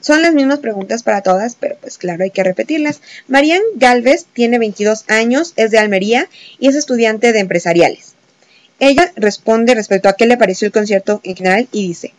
Son 0.00 0.22
las 0.22 0.34
mismas 0.34 0.60
preguntas 0.60 1.02
para 1.02 1.22
todas, 1.22 1.56
pero 1.58 1.76
pues 1.80 1.98
claro, 1.98 2.22
hay 2.22 2.30
que 2.30 2.44
repetirlas. 2.44 3.00
Marian 3.28 3.62
Galvez 3.74 4.26
tiene 4.32 4.58
22 4.58 5.04
años, 5.08 5.52
es 5.56 5.70
de 5.70 5.78
Almería 5.78 6.28
y 6.58 6.68
es 6.68 6.76
estudiante 6.76 7.32
de 7.32 7.40
empresariales. 7.40 8.14
Ella 8.78 9.12
responde 9.16 9.74
respecto 9.74 10.08
a 10.08 10.14
qué 10.14 10.26
le 10.26 10.36
pareció 10.36 10.66
el 10.66 10.72
concierto 10.72 11.20
en 11.24 11.36
general 11.36 11.68
y 11.72 11.88
dice, 11.88 12.12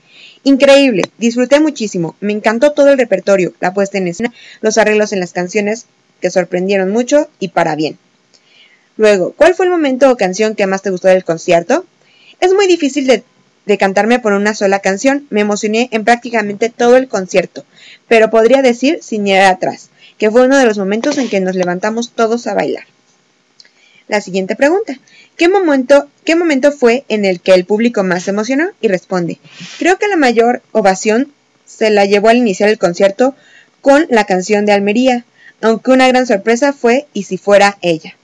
increíble, 0.43 1.03
disfruté 1.17 1.59
muchísimo, 1.59 2.15
me 2.19 2.33
encantó 2.33 2.71
todo 2.71 2.89
el 2.89 2.97
repertorio, 2.97 3.53
la 3.59 3.73
puesta 3.73 3.97
en 3.97 4.07
escena, 4.07 4.33
los 4.61 4.77
arreglos 4.77 5.13
en 5.13 5.19
las 5.19 5.33
canciones 5.33 5.85
que 6.19 6.31
sorprendieron 6.31 6.91
mucho 6.91 7.29
y 7.39 7.49
para 7.49 7.75
bien. 7.75 7.97
Luego, 8.97 9.33
¿cuál 9.37 9.53
fue 9.53 9.67
el 9.67 9.71
momento 9.71 10.09
o 10.09 10.17
canción 10.17 10.55
que 10.55 10.65
más 10.65 10.81
te 10.81 10.89
gustó 10.89 11.07
del 11.07 11.23
concierto? 11.23 11.85
Es 12.39 12.53
muy 12.53 12.65
difícil 12.65 13.05
de 13.05 13.23
de 13.67 13.77
cantarme 13.77 14.19
por 14.19 14.33
una 14.33 14.55
sola 14.55 14.79
canción, 14.79 15.27
me 15.29 15.41
emocioné 15.41 15.89
en 15.91 16.05
prácticamente 16.05 16.69
todo 16.69 16.95
el 16.95 17.07
concierto, 17.07 17.65
pero 18.07 18.29
podría 18.29 18.61
decir 18.61 18.99
sin 19.01 19.23
mirar 19.23 19.53
atrás, 19.53 19.89
que 20.17 20.31
fue 20.31 20.45
uno 20.45 20.57
de 20.57 20.65
los 20.65 20.77
momentos 20.77 21.17
en 21.17 21.29
que 21.29 21.41
nos 21.41 21.55
levantamos 21.55 22.11
todos 22.11 22.47
a 22.47 22.53
bailar. 22.53 22.85
La 24.07 24.21
siguiente 24.21 24.55
pregunta. 24.55 24.97
¿Qué 25.35 25.49
momento, 25.49 26.07
¿Qué 26.23 26.35
momento 26.35 26.71
fue 26.71 27.03
en 27.09 27.25
el 27.25 27.41
que 27.41 27.53
el 27.53 27.65
público 27.65 28.03
más 28.03 28.23
se 28.23 28.31
emocionó? 28.31 28.69
Y 28.79 28.87
responde. 28.87 29.37
Creo 29.77 29.99
que 29.99 30.07
la 30.07 30.15
mayor 30.15 30.61
ovación 30.71 31.33
se 31.65 31.89
la 31.89 32.05
llevó 32.05 32.29
al 32.29 32.37
iniciar 32.37 32.69
el 32.69 32.77
concierto 32.77 33.35
con 33.81 34.07
la 34.09 34.23
canción 34.23 34.65
de 34.65 34.71
Almería, 34.71 35.25
aunque 35.61 35.91
una 35.91 36.07
gran 36.07 36.25
sorpresa 36.25 36.71
fue 36.71 37.05
y 37.13 37.23
si 37.23 37.37
fuera 37.37 37.77
ella. 37.81 38.15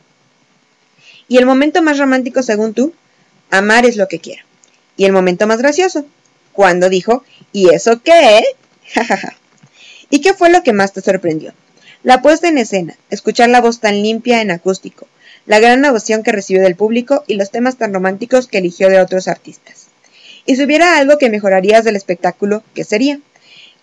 ¿Y 1.27 1.37
el 1.37 1.45
momento 1.45 1.81
más 1.81 1.97
romántico 1.97 2.43
según 2.43 2.73
tú? 2.73 2.93
Amar 3.51 3.85
es 3.85 3.97
lo 3.97 4.07
que 4.07 4.19
quiero. 4.19 4.43
Y 4.97 5.05
el 5.05 5.11
momento 5.11 5.47
más 5.47 5.59
gracioso, 5.59 6.05
cuando 6.51 6.89
dijo, 6.89 7.23
¿y 7.51 7.73
eso 7.73 8.01
qué? 8.03 8.43
Jajaja. 8.93 9.35
¿Y 10.09 10.21
qué 10.21 10.33
fue 10.33 10.49
lo 10.49 10.63
que 10.63 10.73
más 10.73 10.93
te 10.93 11.01
sorprendió? 11.01 11.53
La 12.03 12.21
puesta 12.21 12.47
en 12.47 12.57
escena, 12.57 12.95
escuchar 13.09 13.49
la 13.49 13.61
voz 13.61 13.79
tan 13.79 14.03
limpia 14.03 14.41
en 14.41 14.51
acústico, 14.51 15.07
la 15.45 15.59
gran 15.59 15.83
ovación 15.85 16.21
que 16.21 16.31
recibió 16.31 16.61
del 16.61 16.75
público 16.75 17.23
y 17.27 17.35
los 17.35 17.49
temas 17.49 17.77
tan 17.77 17.93
románticos 17.93 18.47
que 18.47 18.59
eligió 18.59 18.89
de 18.89 18.99
otros 18.99 19.27
artistas. 19.27 19.87
Y 20.45 20.55
si 20.55 20.63
hubiera 20.63 20.97
algo 20.97 21.17
que 21.17 21.29
mejorarías 21.29 21.83
del 21.83 21.95
espectáculo, 21.95 22.63
¿qué 22.75 22.83
sería? 22.83 23.19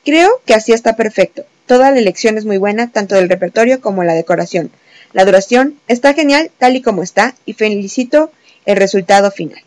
Creo 0.05 0.41
que 0.45 0.55
así 0.55 0.73
está 0.73 0.97
perfecto. 0.97 1.45
Toda 1.67 1.91
la 1.91 1.99
elección 1.99 2.37
es 2.37 2.45
muy 2.45 2.59
buena, 2.59 2.91
tanto 2.91 3.15
del 3.15 3.29
repertorio 3.29 3.81
como 3.81 4.05
la 4.05 4.15
decoración. 4.15 4.71
La 5.13 5.25
duración 5.25 5.79
está 5.89 6.15
genial 6.15 6.51
tal 6.59 6.77
y 6.77 6.83
como 6.83 7.03
está 7.03 7.35
y 7.47 7.55
felicito 7.55 8.31
el 8.67 8.77
resultado 8.77 9.31
final. 9.31 9.63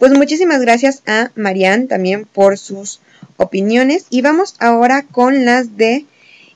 Pues 0.00 0.12
muchísimas 0.12 0.62
gracias 0.62 1.02
a 1.04 1.30
Marianne 1.34 1.86
también 1.86 2.24
por 2.24 2.56
sus 2.56 3.00
opiniones 3.36 4.06
y 4.08 4.22
vamos 4.22 4.54
ahora 4.58 5.02
con 5.02 5.44
las 5.44 5.76
de 5.76 6.06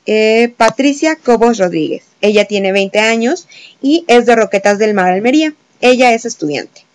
eh, 0.07 0.55
Patricia 0.57 1.17
Cobos 1.17 1.59
Rodríguez. 1.59 2.05
Ella 2.23 2.47
tiene 2.47 2.73
20 2.73 3.01
años 3.01 3.47
y 3.83 4.07
es 4.09 4.25
de 4.25 4.35
Roquetas 4.35 4.79
del 4.79 4.95
Mar, 4.95 5.13
Almería. 5.13 5.53
Ella 5.83 6.15
es 6.15 6.25
estudiante. 6.25 6.87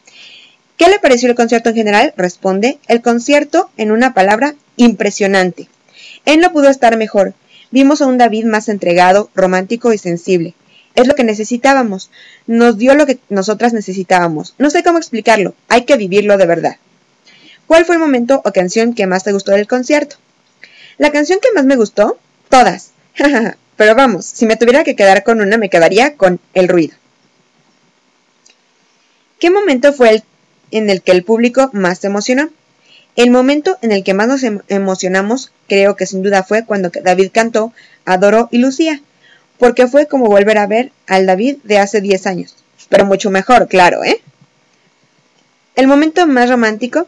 ¿Qué 0.75 0.89
le 0.89 0.97
pareció 0.97 1.29
el 1.29 1.35
concierto 1.35 1.69
en 1.69 1.75
general? 1.75 2.15
Responde, 2.17 2.79
el 2.87 3.03
concierto, 3.03 3.69
en 3.77 3.91
una 3.91 4.15
palabra, 4.15 4.55
impresionante. 4.75 5.67
Él 6.25 6.39
no 6.39 6.51
pudo 6.51 6.69
estar 6.69 6.97
mejor. 6.97 7.35
Vimos 7.69 8.01
a 8.01 8.07
un 8.07 8.17
David 8.17 8.45
más 8.45 8.69
entregado, 8.69 9.29
romántico 9.35 9.93
y 9.93 9.99
sensible. 9.99 10.55
Es 10.99 11.07
lo 11.07 11.15
que 11.15 11.23
necesitábamos. 11.23 12.11
Nos 12.45 12.77
dio 12.77 12.93
lo 12.93 13.05
que 13.05 13.19
nosotras 13.29 13.71
necesitábamos. 13.71 14.53
No 14.57 14.69
sé 14.69 14.83
cómo 14.83 14.97
explicarlo. 14.97 15.55
Hay 15.69 15.85
que 15.85 15.95
vivirlo 15.95 16.37
de 16.37 16.45
verdad. 16.45 16.75
¿Cuál 17.67 17.85
fue 17.85 17.95
el 17.95 18.01
momento 18.01 18.41
o 18.43 18.51
canción 18.51 18.93
que 18.93 19.07
más 19.07 19.23
te 19.23 19.31
gustó 19.31 19.53
del 19.53 19.65
concierto? 19.65 20.17
La 20.97 21.13
canción 21.13 21.39
que 21.41 21.53
más 21.53 21.63
me 21.63 21.77
gustó, 21.77 22.19
todas. 22.49 22.91
Pero 23.77 23.95
vamos, 23.95 24.25
si 24.25 24.45
me 24.45 24.57
tuviera 24.57 24.83
que 24.83 24.97
quedar 24.97 25.23
con 25.23 25.39
una, 25.39 25.57
me 25.57 25.69
quedaría 25.69 26.17
con 26.17 26.41
el 26.53 26.67
ruido. 26.67 26.97
¿Qué 29.39 29.49
momento 29.49 29.93
fue 29.93 30.09
el 30.09 30.23
en 30.71 30.89
el 30.89 31.01
que 31.01 31.13
el 31.13 31.23
público 31.23 31.69
más 31.71 31.99
se 31.99 32.07
emocionó? 32.07 32.49
El 33.15 33.31
momento 33.31 33.77
en 33.81 33.93
el 33.93 34.03
que 34.03 34.13
más 34.13 34.27
nos 34.27 34.43
em-, 34.43 34.59
emocionamos, 34.67 35.53
creo 35.69 35.95
que 35.95 36.05
sin 36.05 36.23
duda 36.23 36.43
fue 36.43 36.65
cuando 36.65 36.89
David 36.89 37.29
cantó 37.31 37.71
Adoro 38.03 38.49
y 38.51 38.57
Lucía 38.57 39.01
porque 39.59 39.87
fue 39.87 40.07
como 40.07 40.25
volver 40.25 40.57
a 40.57 40.67
ver 40.67 40.91
al 41.05 41.25
David 41.25 41.57
de 41.63 41.77
hace 41.77 42.01
10 42.01 42.25
años. 42.25 42.55
Pero 42.87 43.05
mucho 43.05 43.29
mejor, 43.29 43.67
claro, 43.67 44.03
¿eh? 44.03 44.21
El 45.75 45.85
momento 45.87 46.25
más 46.25 46.49
romántico. 46.49 47.07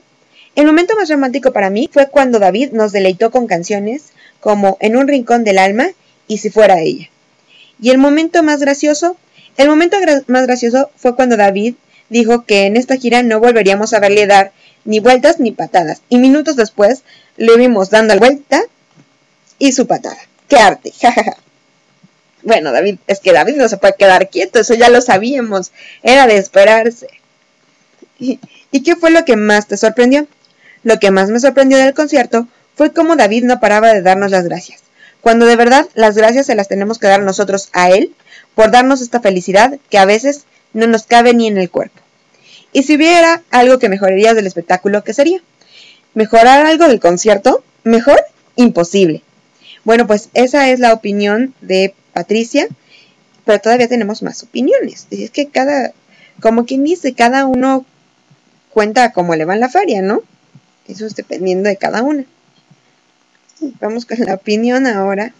El 0.55 0.65
momento 0.65 0.96
más 0.96 1.10
romántico 1.10 1.53
para 1.53 1.70
mí 1.70 1.89
fue 1.91 2.10
cuando 2.10 2.39
David 2.39 2.72
nos 2.74 2.91
deleitó 2.91 3.31
con 3.31 3.48
canciones 3.48 4.12
como 4.41 4.77
En 4.81 4.98
un 4.98 5.08
rincón 5.08 5.43
del 5.43 5.58
alma 5.58 5.88
y 6.27 6.38
Si 6.38 6.50
fuera 6.50 6.81
ella. 6.81 7.10
Y 7.81 7.89
el 7.89 7.98
momento 7.98 8.43
más 8.43 8.60
gracioso. 8.60 9.17
El 9.58 9.70
momento 9.70 9.98
más 10.27 10.46
gracioso 10.46 10.91
fue 10.96 11.15
cuando 11.15 11.38
David 11.38 11.75
dijo 12.10 12.46
que 12.46 12.65
en 12.65 12.77
esta 12.77 12.98
gira 12.98 13.24
no 13.24 13.39
volveríamos 13.39 13.93
a 13.93 14.00
verle 14.00 14.27
dar 14.27 14.51
ni 14.84 15.00
vueltas 15.00 15.39
ni 15.39 15.51
patadas. 15.51 16.01
Y 16.10 16.17
minutos 16.17 16.55
después 16.58 17.03
le 17.38 17.55
vimos 17.58 17.89
dando 17.89 18.13
la 18.13 18.20
vuelta 18.20 18.62
y 19.58 19.72
su 19.72 19.88
patada. 19.88 20.17
¡Qué 20.48 20.58
arte! 20.58 20.91
Jajaja. 21.01 21.38
Bueno, 22.51 22.74
David, 22.74 22.98
es 23.08 23.22
que 23.22 23.31
David 23.31 23.55
no 23.55 23.70
se 23.70 23.77
puede 23.77 23.96
quedar 23.98 24.29
quieto, 24.29 24.60
eso 24.60 24.74
ya 24.74 24.89
lo 24.89 25.00
sabíamos, 25.00 25.72
era 26.03 26.27
de 26.27 26.36
esperarse. 26.36 27.08
¿Y, 28.20 28.39
qué 28.84 28.98
fue 28.98 29.10
lo 29.10 29.24
que 29.24 29.38
más 29.38 29.67
te 29.67 29.77
sorprendió? 29.77 30.27
Lo 30.84 31.00
que 31.00 31.12
más 31.12 31.29
me 31.29 31.39
sorprendió 31.39 31.77
del 31.77 31.93
concierto 31.93 32.50
fue 32.75 32.91
cómo 32.91 33.15
David 33.15 33.46
no 33.46 33.62
paraba 33.62 33.93
de 33.93 34.01
darnos 34.01 34.31
las 34.31 34.43
gracias, 34.43 34.81
cuando 35.22 35.46
de 35.46 35.55
verdad 35.55 35.88
las 35.93 36.17
gracias 36.17 36.48
se 36.48 36.55
las 36.55 36.67
tenemos 36.67 37.00
que 37.00 37.08
dar 37.08 37.22
nosotros 37.22 37.70
a 37.72 37.89
él 37.89 38.13
por 38.53 38.70
darnos 38.70 39.00
esta 39.00 39.22
felicidad 39.22 39.79
que 39.89 39.98
a 39.98 40.03
veces 40.03 40.43
no 40.74 40.88
nos 40.88 41.03
cabe 41.03 41.34
ni 41.34 41.48
en 41.48 41.58
el 41.58 41.70
cuerpo. 41.70 42.01
Y 42.74 42.84
si 42.84 42.98
hubiera 42.98 43.43
algo 43.50 43.79
que 43.79 43.88
mejoraría 43.88 44.34
del 44.34 44.46
espectáculo, 44.46 45.05
¿qué 45.05 45.13
sería? 45.13 45.41
¿Mejorar 46.15 46.65
algo 46.65 46.89
del 46.89 47.00
concierto? 47.00 47.63
¿Mejor? 47.86 48.20
Imposible. 48.58 49.22
Bueno, 49.86 50.05
pues 50.05 50.27
esa 50.34 50.70
es 50.70 50.81
la 50.81 50.91
opinión 50.91 51.53
de 51.62 51.96
Patricia, 52.13 52.68
pero 53.46 53.60
todavía 53.60 53.88
tenemos 53.88 54.22
más 54.22 54.44
opiniones. 54.44 55.08
Es 55.12 55.32
que 55.32 55.48
cada, 55.48 55.94
como 56.39 56.65
quien 56.65 56.84
dice, 56.84 57.13
cada 57.13 57.46
uno 57.46 57.86
cuenta 58.70 59.12
cómo 59.12 59.36
le 59.36 59.46
va 59.46 59.56
la 59.56 59.70
feria, 59.70 60.01
¿no? 60.01 60.22
Eso 60.88 61.06
es 61.06 61.15
dependiendo 61.15 61.70
de 61.70 61.77
cada 61.77 62.03
una. 62.03 62.25
Vamos 63.80 64.06
con 64.06 64.20
la 64.20 64.34
opinión 64.34 64.88
ahora. 64.88 65.34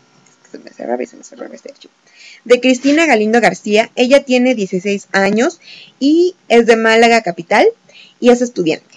Se 0.51 0.60
me 0.60 0.70
cerraba 0.72 1.01
y 1.01 1.08
se 1.08 1.18
me 1.18 1.24
cerraba 1.24 1.56
este 1.56 1.72
hecho. 1.72 1.90
De 2.44 2.60
Cristina 2.60 3.06
Galindo 3.06 3.42
García. 3.42 3.90
Ella 3.96 4.24
tiene 4.24 4.54
16 4.54 5.08
años 5.12 5.60
y 6.00 6.36
es 6.50 6.66
de 6.66 6.75
Málaga 6.75 7.22
Capital 7.22 7.68
y 8.20 8.30
es 8.30 8.42
estudiante. 8.42 8.91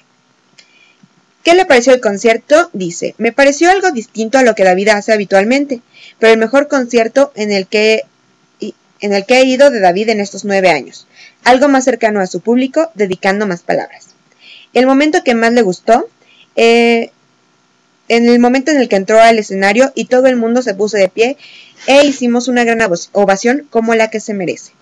¿Qué 1.45 1.55
le 1.55 1.67
pareció 1.67 1.95
el 1.95 2.01
concierto? 2.01 2.71
Dice, 2.73 3.15
me 3.19 3.31
pareció 3.31 3.71
algo 3.71 3.93
distinto 3.93 4.39
a 4.39 4.43
lo 4.43 4.57
que 4.57 4.65
David 4.65 4.89
hace 4.89 5.13
habitualmente 5.13 5.81
pero 6.19 6.33
el 6.33 6.39
mejor 6.39 6.69
concierto 6.69 7.33
en 7.35 7.53
el 7.53 7.67
que 7.67 8.05
en 9.01 9.13
el 9.13 9.27
que 9.27 9.39
he 9.39 9.45
ido 9.45 9.71
de 9.71 9.81
David 9.81 10.09
en 10.09 10.21
estos 10.21 10.47
nueve 10.47 10.71
años, 10.71 11.07
algo 11.43 11.69
más 11.69 11.85
cercano 11.85 12.21
a 12.21 12.27
su 12.27 12.41
público, 12.41 12.91
dedicando 12.95 13.47
más 13.47 13.61
palabras. 13.61 14.15
El 14.73 14.87
momento 14.87 15.23
que 15.23 15.35
más 15.35 15.53
le 15.53 15.61
gustó, 15.61 16.09
eh, 16.57 17.11
en 18.09 18.29
el 18.29 18.39
momento 18.39 18.71
en 18.71 18.79
el 18.79 18.89
que 18.89 18.97
entró 18.97 19.21
al 19.21 19.39
escenario 19.39 19.93
y 19.95 20.07
todo 20.07 20.27
el 20.27 20.37
mundo 20.37 20.63
se 20.63 20.73
puso 20.75 20.97
de 20.97 21.09
pie 21.09 21.37
e 21.87 22.07
hicimos 22.07 22.49
una 22.49 22.65
gran 22.65 22.81
ovación 23.13 23.67
como 23.69 23.95
la 23.95 24.09
que 24.09 24.21
se 24.21 24.33
merece. 24.33 24.73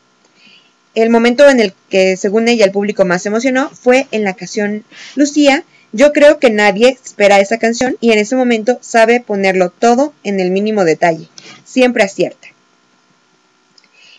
El 0.95 1.11
momento 1.11 1.49
en 1.49 1.59
el 1.59 1.75
que, 1.88 2.16
según 2.16 2.47
ella, 2.47 2.64
el 2.64 2.71
público 2.71 3.04
más 3.04 3.23
se 3.23 3.28
emocionó 3.28 3.71
fue 3.71 4.07
en 4.12 4.23
la 4.23 4.35
canción 4.35 4.85
Lucía, 5.16 5.64
Yo 5.92 6.12
creo 6.12 6.38
que 6.38 6.50
nadie 6.50 6.88
espera 6.88 7.38
esa 7.40 7.58
canción 7.58 7.96
y 8.00 8.12
en 8.12 8.18
ese 8.18 8.34
momento 8.34 8.78
sabe 8.80 9.20
ponerlo 9.20 9.70
todo 9.70 10.14
en 10.25 10.40
el 10.40 10.50
mínimo 10.50 10.84
detalle. 10.84 11.28
Siempre 11.64 12.02
acierta. 12.02 12.49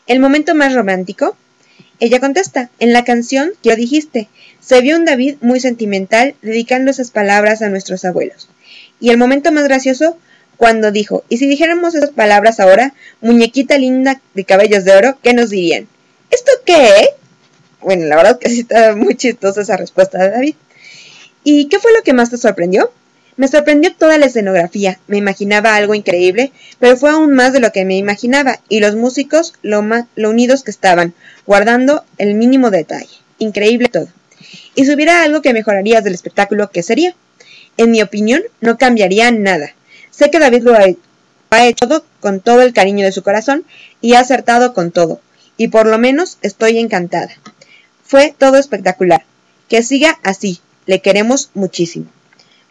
El 0.06 0.20
momento 0.20 0.54
más 0.54 0.74
romántico. 0.74 1.36
Ella 2.00 2.20
contesta, 2.20 2.70
en 2.80 2.92
la 2.92 3.04
canción 3.06 3.54
que 3.62 3.70
lo 3.70 3.76
dijiste, 3.76 4.28
se 4.60 4.82
vio 4.82 4.98
un 4.98 5.06
David 5.06 5.38
muy 5.42 5.60
sentimental 5.60 6.36
dedicando 6.42 6.92
esas 6.92 7.12
palabras 7.12 7.62
a 7.62 7.70
nuestros 7.70 8.04
abuelos. 8.06 8.50
Y 9.00 9.10
el 9.10 9.18
momento 9.18 9.52
más 9.52 9.64
gracioso, 9.64 10.18
cuando 10.58 10.92
dijo, 10.92 11.24
y 11.30 11.38
si 11.38 11.48
dijéramos 11.48 11.96
esas 11.96 12.12
palabras 12.12 12.60
ahora, 12.60 12.94
muñequita 13.22 13.78
linda 13.78 14.22
de 14.34 14.46
cabellos 14.46 14.84
de 14.84 14.96
oro, 14.96 15.18
¿qué 15.24 15.34
nos 15.34 15.50
dirían? 15.50 15.88
¿Esto 16.30 16.52
qué? 16.66 17.10
Bueno, 17.82 18.06
la 18.06 18.16
verdad 18.18 18.40
que 18.40 18.50
sí 18.50 18.62
está 18.62 18.96
muy 18.96 19.16
chistosa 19.16 19.62
esa 19.62 19.78
respuesta 19.78 20.18
de 20.18 20.30
David. 20.30 20.56
¿Y 21.44 21.66
qué 21.68 21.80
fue 21.80 21.94
lo 21.94 22.04
que 22.04 22.14
más 22.14 22.30
te 22.30 22.38
sorprendió? 22.38 22.92
Me 23.36 23.48
sorprendió 23.48 23.94
toda 23.96 24.18
la 24.18 24.28
escenografía, 24.28 25.00
me 25.08 25.18
imaginaba 25.18 25.76
algo 25.76 25.96
increíble, 25.96 26.52
pero 26.80 26.96
fue 26.98 27.10
aún 27.10 27.34
más 27.34 27.52
de 27.52 27.60
lo 27.60 27.72
que 27.72 27.84
me 27.84 27.98
imaginaba, 27.98 28.60
y 28.70 28.80
los 28.80 28.96
músicos 28.96 29.54
lo, 29.64 29.84
lo 30.16 30.30
unidos 30.30 30.64
que 30.64 30.72
estaban, 30.72 31.14
guardando 31.48 32.04
el 32.20 32.36
mínimo 32.36 32.70
detalle. 32.70 33.18
Increíble 33.40 33.90
todo. 33.90 34.08
Y 34.76 34.86
si 34.86 34.94
hubiera 34.94 35.24
algo 35.24 35.42
que 35.42 35.54
mejorarías 35.54 36.04
del 36.04 36.14
espectáculo, 36.14 36.70
¿qué 36.70 36.84
sería? 36.84 37.16
En 37.78 37.90
mi 37.92 38.02
opinión, 38.04 38.44
no 38.62 38.78
cambiaría 38.78 39.32
nada. 39.32 39.74
Sé 40.12 40.30
que 40.30 40.40
David 40.40 40.64
lo 40.64 40.76
ha 40.76 41.66
hecho 41.66 41.88
todo 41.88 42.06
con 42.20 42.40
todo 42.40 42.62
el 42.62 42.74
cariño 42.74 43.04
de 43.04 43.12
su 43.12 43.24
corazón 43.24 43.66
y 44.00 44.14
ha 44.14 44.20
acertado 44.20 44.74
con 44.74 44.92
todo, 44.92 45.20
y 45.58 45.70
por 45.70 45.88
lo 45.88 45.98
menos 45.98 46.38
estoy 46.42 46.78
encantada. 46.78 47.34
Fue 48.06 48.36
todo 48.38 48.58
espectacular. 48.58 49.26
Que 49.70 49.82
siga 49.82 50.20
así, 50.24 50.62
le 50.86 51.02
queremos 51.02 51.50
muchísimo. 51.54 52.06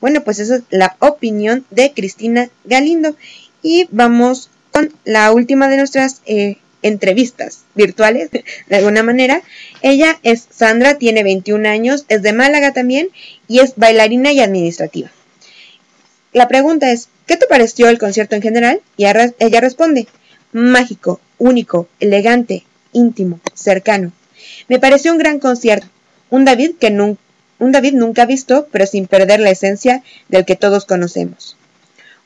Bueno, 0.01 0.25
pues 0.25 0.41
esa 0.41 0.57
es 0.57 0.63
la 0.71 0.97
opinión 0.99 1.65
de 1.71 1.93
Cristina 1.93 2.51
Galindo. 2.65 3.17
Y 3.63 3.87
vamos 3.93 4.51
con 4.73 4.93
la 5.05 5.31
última 5.31 5.69
de 5.69 5.77
nuestras 5.77 6.23
eh, 6.27 6.57
entrevistas 6.83 7.61
virtuales, 7.77 8.31
de 8.69 8.77
alguna 8.77 9.05
manera. 9.05 9.43
Ella 9.81 10.19
es 10.25 10.49
Sandra, 10.51 10.99
tiene 10.99 11.23
21 11.23 11.69
años, 11.69 12.05
es 12.09 12.23
de 12.23 12.33
Málaga 12.33 12.73
también 12.73 13.09
y 13.47 13.61
es 13.61 13.75
bailarina 13.77 14.33
y 14.33 14.41
administrativa. 14.41 15.11
La 16.33 16.49
pregunta 16.49 16.91
es, 16.91 17.09
¿qué 17.27 17.37
te 17.37 17.47
pareció 17.47 17.89
el 17.89 17.99
concierto 17.99 18.35
en 18.35 18.43
general? 18.43 18.81
Y 18.97 19.05
ella 19.05 19.61
responde, 19.61 20.09
mágico, 20.51 21.21
único, 21.39 21.89
elegante, 22.01 22.65
íntimo, 22.93 23.41
cercano. 23.55 24.13
Me 24.69 24.81
pareció 24.81 25.13
un 25.13 25.19
gran 25.19 25.39
concierto, 25.39 25.87
un 26.31 26.45
David 26.45 26.73
que 26.81 26.91
nunca 26.91 27.21
un 27.59 27.73
David 27.73 27.95
nunca 27.95 28.27
visto, 28.27 28.69
pero 28.73 28.87
sin 28.87 29.07
perder 29.07 29.41
la 29.41 29.51
esencia 29.51 30.03
del 30.29 30.45
que 30.45 30.57
todos 30.57 30.85
conocemos. 30.85 31.57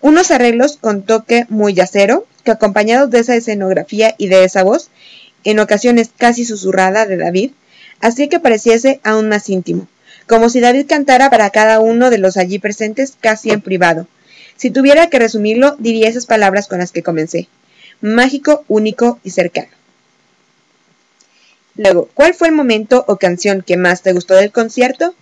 Unos 0.00 0.30
arreglos 0.30 0.76
con 0.76 1.02
toque 1.02 1.46
muy 1.48 1.74
yacero, 1.74 2.26
que 2.44 2.50
acompañados 2.52 3.10
de 3.10 3.20
esa 3.20 3.34
escenografía 3.34 4.14
y 4.18 4.28
de 4.28 4.44
esa 4.44 4.62
voz, 4.62 4.90
en 5.44 5.58
ocasiones 5.58 6.10
casi 6.16 6.44
susurrada 6.44 7.06
de 7.06 7.16
David, 7.16 7.52
hacía 8.00 8.28
que 8.28 8.40
pareciese 8.40 9.00
aún 9.04 9.28
más 9.28 9.48
íntimo, 9.48 9.88
como 10.26 10.48
si 10.48 10.60
David 10.60 10.86
cantara 10.86 11.30
para 11.30 11.50
cada 11.50 11.80
uno 11.80 12.10
de 12.10 12.18
los 12.18 12.36
allí 12.36 12.58
presentes 12.58 13.14
casi 13.20 13.50
en 13.50 13.60
privado. 13.60 14.06
Si 14.56 14.70
tuviera 14.70 15.08
que 15.08 15.18
resumirlo, 15.18 15.76
diría 15.78 16.08
esas 16.08 16.26
palabras 16.26 16.66
con 16.66 16.78
las 16.78 16.92
que 16.92 17.02
comencé. 17.02 17.48
Mágico, 18.00 18.64
único 18.68 19.20
y 19.22 19.30
cercano. 19.30 19.68
Luego, 21.76 22.08
¿cuál 22.14 22.34
fue 22.34 22.48
el 22.48 22.54
momento 22.54 23.04
o 23.06 23.16
canción 23.16 23.62
que 23.62 23.76
más 23.76 24.02
te 24.02 24.12
gustó 24.12 24.34
del 24.34 24.52
concierto? 24.52 25.14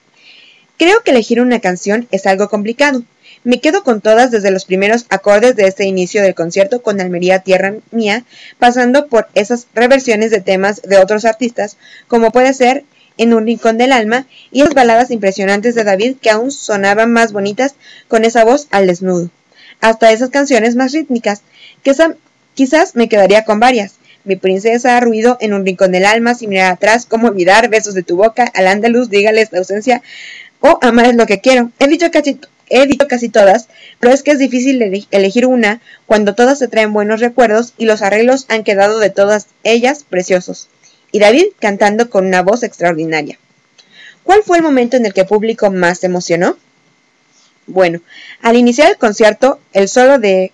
Creo 0.79 1.03
que 1.03 1.11
elegir 1.11 1.41
una 1.41 1.61
canción 1.61 2.09
es 2.11 2.27
algo 2.27 2.49
complicado. 2.49 3.03
Me 3.43 3.61
quedo 3.61 3.83
con 3.85 4.01
todas 4.01 4.31
desde 4.31 4.51
los 4.51 4.65
primeros 4.65 5.07
acordes 5.11 5.55
de 5.57 5.67
este 5.67 5.85
inicio 5.85 6.23
del 6.23 6.35
concierto 6.35 6.83
con 6.83 7.01
Almería 7.01 7.41
Tierra 7.41 7.75
Mía, 7.91 8.25
pasando 8.59 9.09
por 9.09 9.29
esas 9.35 9.67
reversiones 9.75 10.31
de 10.31 10.41
temas 10.41 10.81
de 10.83 10.99
otros 10.99 11.25
artistas, 11.25 11.77
como 12.09 12.31
puede 12.31 12.55
ser 12.55 12.85
En 13.17 13.33
un 13.33 13.47
rincón 13.47 13.79
del 13.79 13.93
alma, 13.93 14.27
y 14.51 14.63
las 14.65 14.75
baladas 14.75 15.13
impresionantes 15.13 15.77
de 15.77 15.85
David 15.85 16.17
que 16.21 16.31
aún 16.31 16.51
sonaban 16.51 17.13
más 17.13 17.33
bonitas 17.33 17.77
con 18.09 18.25
esa 18.25 18.45
voz 18.45 18.67
al 18.73 18.89
desnudo, 18.89 19.31
hasta 19.81 20.11
esas 20.11 20.31
canciones 20.31 20.75
más 20.75 20.91
rítmicas, 20.93 21.43
que 21.85 21.95
quizás 22.55 22.97
me 22.97 23.09
quedaría 23.09 23.45
con 23.45 23.61
varias. 23.61 23.95
Mi 24.25 24.37
princesa, 24.37 24.99
ruido 25.01 25.37
en 25.41 25.53
un 25.53 25.65
rincón 25.65 25.93
del 25.93 26.07
alma, 26.07 26.35
sin 26.35 26.51
mirar 26.51 26.73
atrás, 26.73 27.07
cómo 27.07 27.29
olvidar, 27.29 27.69
besos 27.69 27.95
de 27.95 28.03
tu 28.03 28.17
boca, 28.17 28.51
al 28.55 28.67
andaluz, 28.67 29.11
dígales 29.11 29.53
la 29.53 29.59
ausencia, 29.59 30.03
o 30.61 30.79
amar 30.81 31.07
es 31.07 31.15
lo 31.15 31.27
que 31.27 31.41
quiero. 31.41 31.71
He 31.79 31.89
dicho 31.89 32.11
casi, 32.11 32.41
he 32.69 32.87
dicho 32.87 33.07
casi 33.07 33.29
todas, 33.29 33.69
pero 34.01 34.15
es 34.15 34.23
que 34.23 34.31
es 34.31 34.39
difícil 34.39 35.07
elegir 35.11 35.47
una 35.47 35.81
cuando 36.07 36.35
todas 36.35 36.59
se 36.59 36.69
traen 36.69 36.93
buenos 36.93 37.21
recuerdos 37.21 37.75
y 37.77 37.85
los 37.85 38.03
arreglos 38.03 38.47
han 38.49 38.65
quedado 38.65 38.99
de 38.99 39.11
todas 39.11 39.49
ellas 39.63 40.05
preciosos. 40.09 40.69
Y 41.13 41.19
David 41.19 41.47
cantando 41.61 42.11
con 42.11 42.27
una 42.27 42.43
voz 42.43 42.63
extraordinaria. 42.63 43.39
¿Cuál 44.25 44.43
fue 44.43 44.57
el 44.57 44.63
momento 44.63 44.97
en 44.97 45.07
el 45.07 45.13
que 45.13 45.21
el 45.21 45.27
público 45.27 45.71
más 45.71 45.99
se 45.99 46.07
emocionó? 46.07 46.57
Bueno, 47.67 48.01
al 48.41 48.57
iniciar 48.57 48.91
el 48.91 48.97
concierto, 48.97 49.61
el 49.73 49.89
solo 49.89 50.19
de 50.19 50.53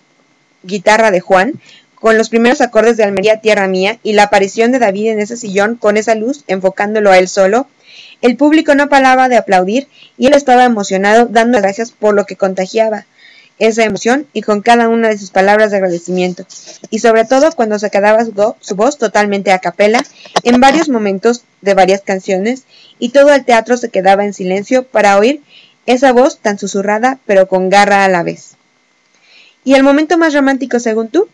guitarra 0.63 1.11
de 1.11 1.19
Juan, 1.19 1.53
con 2.01 2.17
los 2.17 2.29
primeros 2.29 2.61
acordes 2.61 2.97
de 2.97 3.03
Almería 3.03 3.41
Tierra 3.41 3.67
Mía 3.67 3.99
y 4.01 4.13
la 4.13 4.23
aparición 4.23 4.71
de 4.71 4.79
David 4.79 5.11
en 5.11 5.19
ese 5.19 5.37
sillón 5.37 5.75
con 5.75 5.97
esa 5.97 6.15
luz 6.15 6.43
enfocándolo 6.47 7.11
a 7.11 7.19
él 7.19 7.27
solo, 7.27 7.67
el 8.21 8.37
público 8.37 8.73
no 8.73 8.89
paraba 8.89 9.29
de 9.29 9.37
aplaudir 9.37 9.87
y 10.17 10.25
él 10.25 10.33
estaba 10.33 10.65
emocionado 10.65 11.27
dando 11.27 11.61
gracias 11.61 11.91
por 11.91 12.15
lo 12.15 12.25
que 12.25 12.35
contagiaba 12.35 13.05
esa 13.59 13.83
emoción 13.83 14.25
y 14.33 14.41
con 14.41 14.63
cada 14.63 14.89
una 14.89 15.09
de 15.09 15.17
sus 15.19 15.29
palabras 15.29 15.69
de 15.69 15.77
agradecimiento, 15.77 16.47
y 16.89 16.97
sobre 16.97 17.25
todo 17.25 17.51
cuando 17.51 17.77
se 17.77 17.91
quedaba 17.91 18.25
su, 18.25 18.75
voz 18.75 18.97
totalmente 18.97 19.51
a 19.51 19.59
capela 19.59 20.03
en 20.41 20.59
varios 20.59 20.89
momentos 20.89 21.43
de 21.61 21.75
varias 21.75 22.01
canciones 22.01 22.63
y 22.97 23.09
todo 23.09 23.31
el 23.31 23.45
teatro 23.45 23.77
se 23.77 23.89
quedaba 23.89 24.25
en 24.25 24.33
silencio 24.33 24.81
para 24.83 25.15
oír 25.19 25.43
esa 25.85 26.11
voz 26.11 26.39
tan 26.39 26.57
susurrada 26.57 27.19
pero 27.27 27.47
con 27.47 27.69
garra 27.69 28.03
a 28.03 28.09
la 28.09 28.23
vez. 28.23 28.55
¿Y 29.63 29.75
el 29.75 29.83
momento 29.83 30.17
más 30.17 30.33
romántico 30.33 30.79
según 30.79 31.09
tú? 31.09 31.27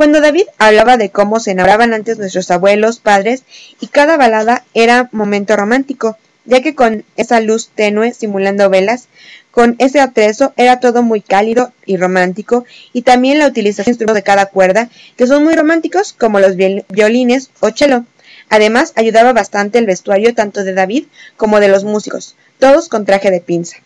Cuando 0.00 0.22
David 0.22 0.46
hablaba 0.56 0.96
de 0.96 1.10
cómo 1.10 1.40
se 1.40 1.50
enamoraban 1.50 1.92
antes 1.92 2.16
nuestros 2.16 2.50
abuelos, 2.50 3.00
padres, 3.00 3.42
y 3.80 3.88
cada 3.88 4.16
balada 4.16 4.64
era 4.72 5.10
momento 5.12 5.54
romántico, 5.56 6.16
ya 6.46 6.62
que 6.62 6.74
con 6.74 7.04
esa 7.18 7.38
luz 7.40 7.68
tenue 7.74 8.14
simulando 8.14 8.70
velas, 8.70 9.08
con 9.50 9.76
ese 9.78 10.00
atrezo 10.00 10.54
era 10.56 10.80
todo 10.80 11.02
muy 11.02 11.20
cálido 11.20 11.74
y 11.84 11.98
romántico, 11.98 12.64
y 12.94 13.02
también 13.02 13.38
la 13.38 13.46
utilización 13.46 13.98
de 13.98 14.06
de 14.06 14.22
cada 14.22 14.46
cuerda, 14.46 14.88
que 15.18 15.26
son 15.26 15.44
muy 15.44 15.54
románticos 15.54 16.14
como 16.14 16.40
los 16.40 16.56
violines 16.56 17.50
o 17.60 17.68
cello. 17.68 18.06
Además, 18.48 18.94
ayudaba 18.96 19.34
bastante 19.34 19.76
el 19.76 19.84
vestuario 19.84 20.34
tanto 20.34 20.64
de 20.64 20.72
David 20.72 21.04
como 21.36 21.60
de 21.60 21.68
los 21.68 21.84
músicos, 21.84 22.36
todos 22.58 22.88
con 22.88 23.04
traje 23.04 23.30
de 23.30 23.42
pinza. 23.42 23.76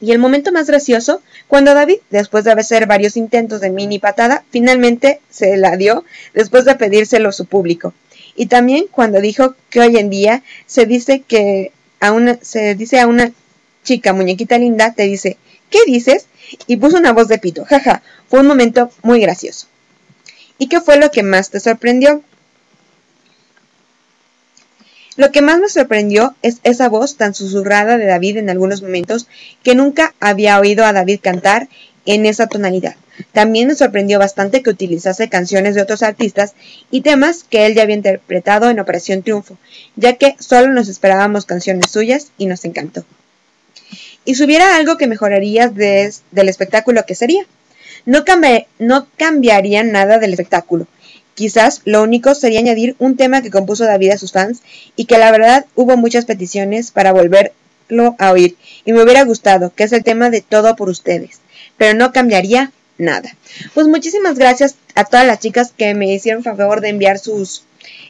Y 0.00 0.12
el 0.12 0.18
momento 0.18 0.52
más 0.52 0.68
gracioso, 0.68 1.22
cuando 1.48 1.74
David, 1.74 1.98
después 2.10 2.44
de 2.44 2.52
hacer 2.52 2.86
varios 2.86 3.16
intentos 3.16 3.60
de 3.60 3.70
mini 3.70 3.98
patada, 3.98 4.44
finalmente 4.50 5.20
se 5.28 5.56
la 5.56 5.76
dio 5.76 6.04
después 6.34 6.64
de 6.64 6.76
pedírselo 6.76 7.30
a 7.30 7.32
su 7.32 7.46
público. 7.46 7.92
Y 8.36 8.46
también 8.46 8.86
cuando 8.90 9.20
dijo 9.20 9.56
que 9.70 9.80
hoy 9.80 9.96
en 9.96 10.10
día 10.10 10.42
se 10.66 10.86
dice 10.86 11.22
que 11.26 11.72
a 11.98 12.12
una, 12.12 12.38
se 12.40 12.76
dice 12.76 13.00
a 13.00 13.08
una 13.08 13.32
chica 13.82 14.12
muñequita 14.12 14.58
linda, 14.58 14.94
te 14.94 15.04
dice, 15.04 15.36
¿qué 15.70 15.80
dices? 15.86 16.26
Y 16.66 16.76
puso 16.76 16.96
una 16.96 17.12
voz 17.12 17.26
de 17.26 17.38
pito. 17.38 17.64
Jaja, 17.64 18.02
fue 18.28 18.40
un 18.40 18.46
momento 18.46 18.92
muy 19.02 19.20
gracioso. 19.20 19.66
¿Y 20.58 20.68
qué 20.68 20.80
fue 20.80 20.98
lo 20.98 21.10
que 21.10 21.24
más 21.24 21.50
te 21.50 21.58
sorprendió? 21.58 22.22
Lo 25.18 25.32
que 25.32 25.42
más 25.42 25.58
me 25.58 25.68
sorprendió 25.68 26.36
es 26.42 26.58
esa 26.62 26.88
voz 26.88 27.16
tan 27.16 27.34
susurrada 27.34 27.98
de 27.98 28.06
David 28.06 28.36
en 28.36 28.50
algunos 28.50 28.82
momentos 28.82 29.26
que 29.64 29.74
nunca 29.74 30.14
había 30.20 30.60
oído 30.60 30.84
a 30.84 30.92
David 30.92 31.18
cantar 31.20 31.68
en 32.06 32.24
esa 32.24 32.46
tonalidad. 32.46 32.94
También 33.32 33.66
me 33.66 33.74
sorprendió 33.74 34.20
bastante 34.20 34.62
que 34.62 34.70
utilizase 34.70 35.28
canciones 35.28 35.74
de 35.74 35.82
otros 35.82 36.04
artistas 36.04 36.54
y 36.92 37.00
temas 37.00 37.42
que 37.42 37.66
él 37.66 37.74
ya 37.74 37.82
había 37.82 37.96
interpretado 37.96 38.70
en 38.70 38.78
Operación 38.78 39.24
Triunfo, 39.24 39.58
ya 39.96 40.12
que 40.12 40.36
solo 40.38 40.72
nos 40.72 40.88
esperábamos 40.88 41.46
canciones 41.46 41.90
suyas 41.90 42.28
y 42.38 42.46
nos 42.46 42.64
encantó. 42.64 43.04
Y 44.24 44.36
si 44.36 44.44
hubiera 44.44 44.76
algo 44.76 44.98
que 44.98 45.08
mejorarías 45.08 45.74
del 45.74 46.48
espectáculo, 46.48 47.02
¿qué 47.08 47.16
sería? 47.16 47.44
No, 48.06 48.22
no 48.78 49.08
cambiaría 49.16 49.82
nada 49.82 50.18
del 50.18 50.30
espectáculo, 50.30 50.86
Quizás 51.38 51.82
lo 51.84 52.02
único 52.02 52.34
sería 52.34 52.58
añadir 52.58 52.96
un 52.98 53.16
tema 53.16 53.42
que 53.42 53.52
compuso 53.52 53.84
David 53.84 54.10
a 54.10 54.18
sus 54.18 54.32
fans 54.32 54.60
y 54.96 55.04
que 55.04 55.18
la 55.18 55.30
verdad 55.30 55.66
hubo 55.76 55.96
muchas 55.96 56.24
peticiones 56.24 56.90
para 56.90 57.12
volverlo 57.12 58.16
a 58.18 58.32
oír 58.32 58.56
y 58.84 58.92
me 58.92 59.04
hubiera 59.04 59.22
gustado, 59.22 59.72
que 59.72 59.84
es 59.84 59.92
el 59.92 60.02
tema 60.02 60.30
de 60.30 60.40
Todo 60.40 60.74
por 60.74 60.88
ustedes, 60.88 61.38
pero 61.76 61.96
no 61.96 62.10
cambiaría 62.10 62.72
nada. 62.96 63.36
Pues 63.72 63.86
muchísimas 63.86 64.36
gracias 64.36 64.74
a 64.96 65.04
todas 65.04 65.28
las 65.28 65.38
chicas 65.38 65.72
que 65.76 65.94
me 65.94 66.12
hicieron 66.12 66.42
favor 66.42 66.80
de 66.80 66.88
enviar 66.88 67.20
sus 67.20 67.62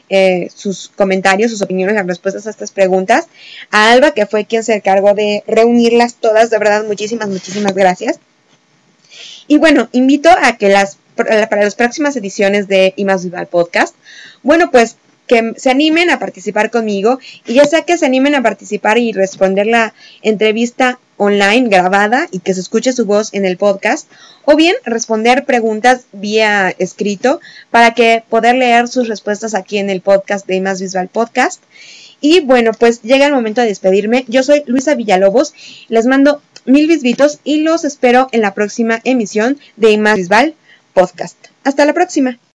eh, 0.09 0.49
sus 0.55 0.89
comentarios, 0.95 1.51
sus 1.51 1.61
opiniones, 1.61 1.93
las 1.93 2.07
respuestas 2.07 2.47
a 2.47 2.49
estas 2.49 2.71
preguntas. 2.71 3.27
A 3.69 3.91
Alba, 3.91 4.15
que 4.15 4.25
fue 4.25 4.45
quien 4.45 4.63
se 4.63 4.73
encargó 4.73 5.13
de 5.13 5.43
reunirlas 5.45 6.15
todas, 6.15 6.49
de 6.49 6.57
verdad, 6.57 6.83
muchísimas, 6.83 7.29
muchísimas 7.29 7.75
gracias. 7.75 8.19
Y 9.47 9.59
bueno, 9.59 9.87
invito 9.91 10.31
a 10.31 10.57
que 10.57 10.69
las 10.69 10.97
para 11.25 11.63
las 11.63 11.75
próximas 11.75 12.15
ediciones 12.15 12.67
de 12.67 12.93
Vival 12.97 13.47
Podcast, 13.47 13.95
bueno, 14.43 14.71
pues 14.71 14.97
que 15.29 15.53
se 15.57 15.69
animen 15.69 16.09
a 16.09 16.19
participar 16.19 16.71
conmigo 16.71 17.19
y 17.45 17.53
ya 17.53 17.65
sea 17.65 17.83
que 17.83 17.97
se 17.97 18.05
animen 18.05 18.35
a 18.35 18.41
participar 18.41 18.97
y 18.97 19.13
responder 19.13 19.67
la 19.67 19.93
entrevista 20.23 20.99
online 21.17 21.69
grabada 21.69 22.27
y 22.31 22.39
que 22.39 22.53
se 22.53 22.61
escuche 22.61 22.93
su 22.93 23.05
voz 23.05 23.33
en 23.33 23.45
el 23.45 23.57
podcast 23.57 24.09
o 24.45 24.55
bien 24.55 24.75
responder 24.85 25.45
preguntas 25.45 26.05
vía 26.11 26.73
escrito 26.79 27.39
para 27.69 27.93
que 27.93 28.23
poder 28.27 28.55
leer 28.55 28.87
sus 28.87 29.07
respuestas 29.07 29.53
aquí 29.53 29.77
en 29.77 29.89
el 29.89 30.01
podcast 30.01 30.47
de 30.47 30.61
Más 30.61 30.81
Visual 30.81 31.09
Podcast. 31.09 31.61
Y 32.21 32.39
bueno, 32.41 32.71
pues 32.73 33.01
llega 33.03 33.27
el 33.27 33.33
momento 33.33 33.61
de 33.61 33.67
despedirme. 33.67 34.25
Yo 34.27 34.43
soy 34.43 34.63
Luisa 34.65 34.95
Villalobos. 34.95 35.53
Les 35.87 36.05
mando 36.05 36.41
mil 36.65 36.87
visitos 36.87 37.39
y 37.43 37.61
los 37.61 37.85
espero 37.85 38.29
en 38.31 38.41
la 38.41 38.53
próxima 38.53 38.99
emisión 39.03 39.59
de 39.77 39.97
Más 39.97 40.15
Visual 40.15 40.55
Podcast. 40.93 41.37
Hasta 41.63 41.85
la 41.85 41.93
próxima. 41.93 42.39